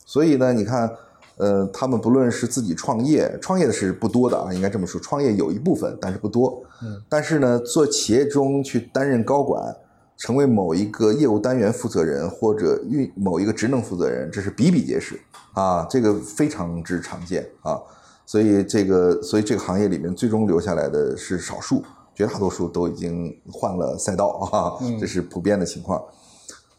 [0.05, 0.89] 所以呢，你看，
[1.37, 6.63] 呃，他们不论是自己创业，创业的是不多的啊，应该这么说，创业有一部分，但是不多。
[6.83, 7.03] 嗯。
[7.09, 9.75] 但是呢，做企业中去担任高管，
[10.17, 15.19] 成为某一个业务单元负责人或者运某一个职能负责人，这是比比皆是
[15.55, 17.81] 啊，这个非常之常见啊。
[18.25, 21.83] 所以这个，所以这个行业里面最终留下来的是少数，
[22.15, 26.01] 绝大多数都已经换了赛道啊，这是普遍的情况。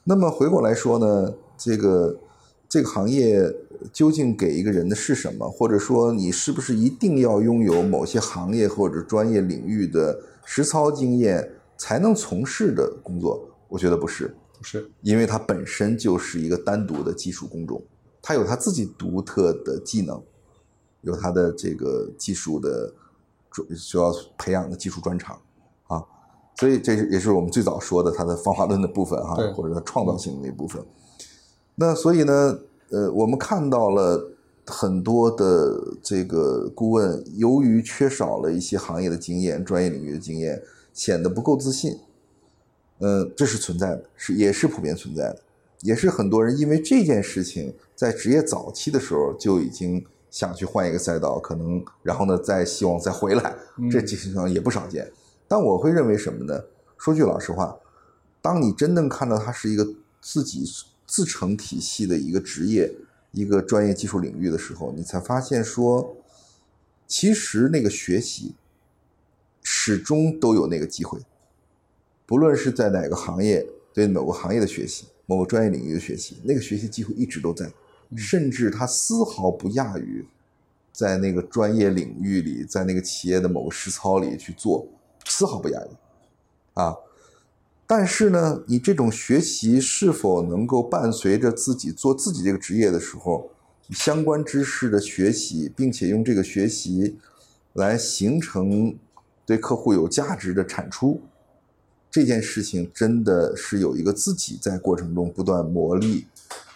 [0.05, 2.17] 那么回过来说呢，这个
[2.69, 3.53] 这个行业
[3.91, 5.49] 究竟给一个人的是什么？
[5.49, 13.49] 或者说你是不是一定要拥有某些行业或者专业领域的实操经验才能从事的工作？
[13.67, 17.81] 我觉得不是，不是，因为它本身就是一个单独的技术工种，
[18.21, 20.21] 它有它自己独特的技能。
[21.05, 22.93] 有它的这个技术的
[23.51, 25.37] 主需要培养的技术专长
[25.87, 26.01] 啊，
[26.57, 30.81] 所以这也是我们最早说的它的方法论的部分哈，或者它创造性的那部分。
[31.75, 32.57] 那所以呢，
[32.93, 34.31] 呃，我们看到了
[34.67, 40.61] 很多的这个顾问，由于缺少了一些行业的经验、专业领域的经验，
[40.93, 41.97] 显得不够自信。
[42.99, 45.39] 嗯，这是存在的，是也是普遍存在的，
[45.81, 50.05] 也是很多人因为这件事情在职业早期的时候就已经。
[50.33, 53.55] 想去换一个赛道，可能然后呢，再希望再回来，
[53.91, 55.07] 这情况也不少见。
[55.47, 56.59] 但我会认为什么呢？
[56.97, 57.77] 说句老实话，
[58.41, 59.87] 当你真正看到它是一个
[60.19, 60.65] 自己
[61.13, 62.91] 自成体系的一个职业、
[63.33, 66.17] 一个专业技术领域的时候，你才发现说，
[67.05, 68.55] 其实那个学习
[69.61, 71.19] 始终都有那个机会，
[72.25, 77.71] 不论是在哪个行业，对某个行业的学习，某个专业领域的学习，那个学习机会一直都在，
[78.17, 80.25] 甚至它丝毫不亚于
[80.91, 84.87] 在那个专业领域里，在那个企业的某个实操里去做，
[85.25, 85.89] 丝毫不亚于。
[86.73, 86.95] 啊。
[87.85, 93.51] 但是呢，你这种学习是否能够伴随着自己做自己这个职业的时候，
[93.89, 97.17] 相关知识的学习，并且用这个学习
[97.73, 98.95] 来形成
[99.45, 101.21] 对客户有价值的产出，
[102.09, 106.23] 这件事情真的是有一个自己在过程中不断磨砺、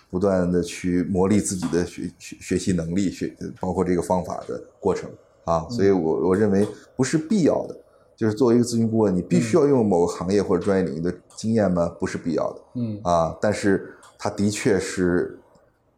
[0.10, 5.10] 不断的去磨砺自己的学学学习能力，学包括这个方法的过程
[5.46, 5.66] 啊。
[5.70, 7.78] 所以我我认为不是必要的。
[8.18, 11.88] 就是作为一个咨询顾问，你必须要用某个行业或者专业领域的经验吗？
[12.00, 15.40] 不是必要的，嗯啊，但是它的确是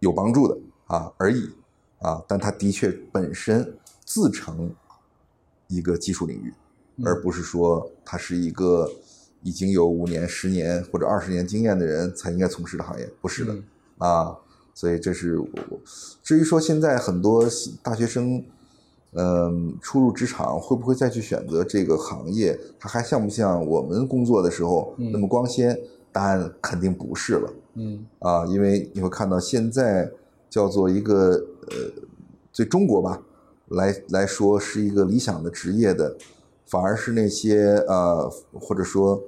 [0.01, 0.57] 有帮助的
[0.87, 1.49] 啊而已
[1.99, 4.69] 啊，但它的确本身自成
[5.67, 6.53] 一个技术领域，
[7.05, 8.91] 而不是说它是一个
[9.41, 13.63] 已经有五年、十年或者二十年经验的人才应该从事的行业，不是的嗯
[13.99, 14.35] 啊，
[14.73, 15.49] 所以这是我。
[16.21, 17.45] 至于说现在很多
[17.81, 18.43] 大学生。
[19.13, 22.59] 嗯，初入职场会不会再去选择这个行业？
[22.79, 25.79] 它还像不像我们工作的时候那么光鲜？
[26.11, 28.43] 答案肯定不是了嗯啊！
[28.47, 30.11] 因为你会看到现在
[30.49, 31.33] 叫做一个
[31.69, 31.77] 呃，
[32.51, 33.21] 对中国吧
[33.67, 36.15] 来来说是一个理想的职业的，
[36.65, 38.27] 反而是那些呃
[38.59, 39.21] 或者说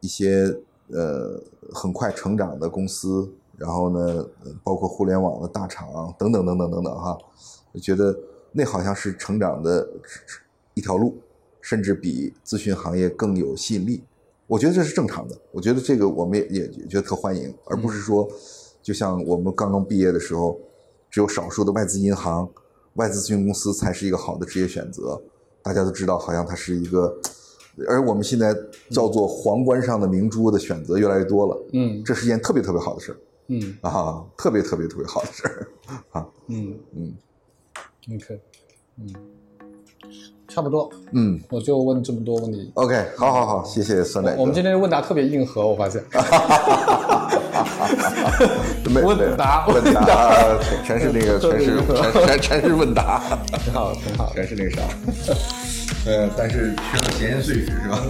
[0.00, 1.40] 一些呃
[1.72, 4.26] 很快成长的公司，然后呢，
[4.64, 7.16] 包括互联网的大厂等等等等等等哈，
[7.72, 8.16] 我觉得。
[8.56, 9.86] 那好像是成长的
[10.74, 11.18] 一条路，
[11.60, 14.04] 甚至比咨询行业更有吸引力。
[14.46, 15.36] 我觉得这是正常的。
[15.50, 18.30] 我觉得这个我们也也觉得特欢迎，而不是说，
[18.80, 20.60] 就像我们刚刚毕业的时候，
[21.10, 22.48] 只有少数的外资银行、
[22.94, 25.20] 外资咨询公司才是一个好的职业选择。
[25.62, 27.18] 大家都知道，好像它是一个，
[27.88, 28.54] 而我们现在
[28.90, 31.66] 叫做皇冠上的明珠的选择越来越多了。
[31.72, 35.68] 嗯这是一件特别特别好的事儿嗯啊，特别特别特别好的事儿
[36.12, 36.28] 啊。
[36.48, 37.14] 嗯嗯
[38.12, 38.40] ，OK，
[38.98, 39.12] 嗯，
[40.48, 42.70] 差不多，嗯我就问这么多问题。
[42.74, 44.34] ，OK，好好好，谢谢酸奶。
[44.36, 46.02] 我们今天问答特别硬核，我发现。
[48.90, 53.22] 没问答问问答，全全是那个，全是全全全是问答，
[53.64, 54.32] 挺好，挺好。
[54.34, 54.82] 全是那个啥。
[56.06, 58.02] 呃，但是缺了闲言碎语是吧？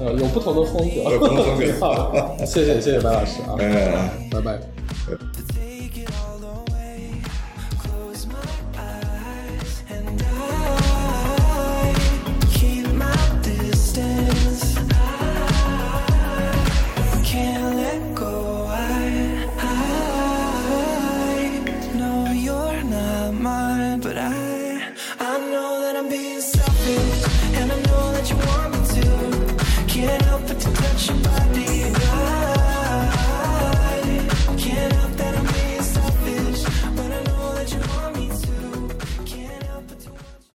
[0.00, 4.08] 呃，有不同的风格，不同的风格好谢谢谢谢白老师啊，嗯。
[4.30, 4.58] 拜拜。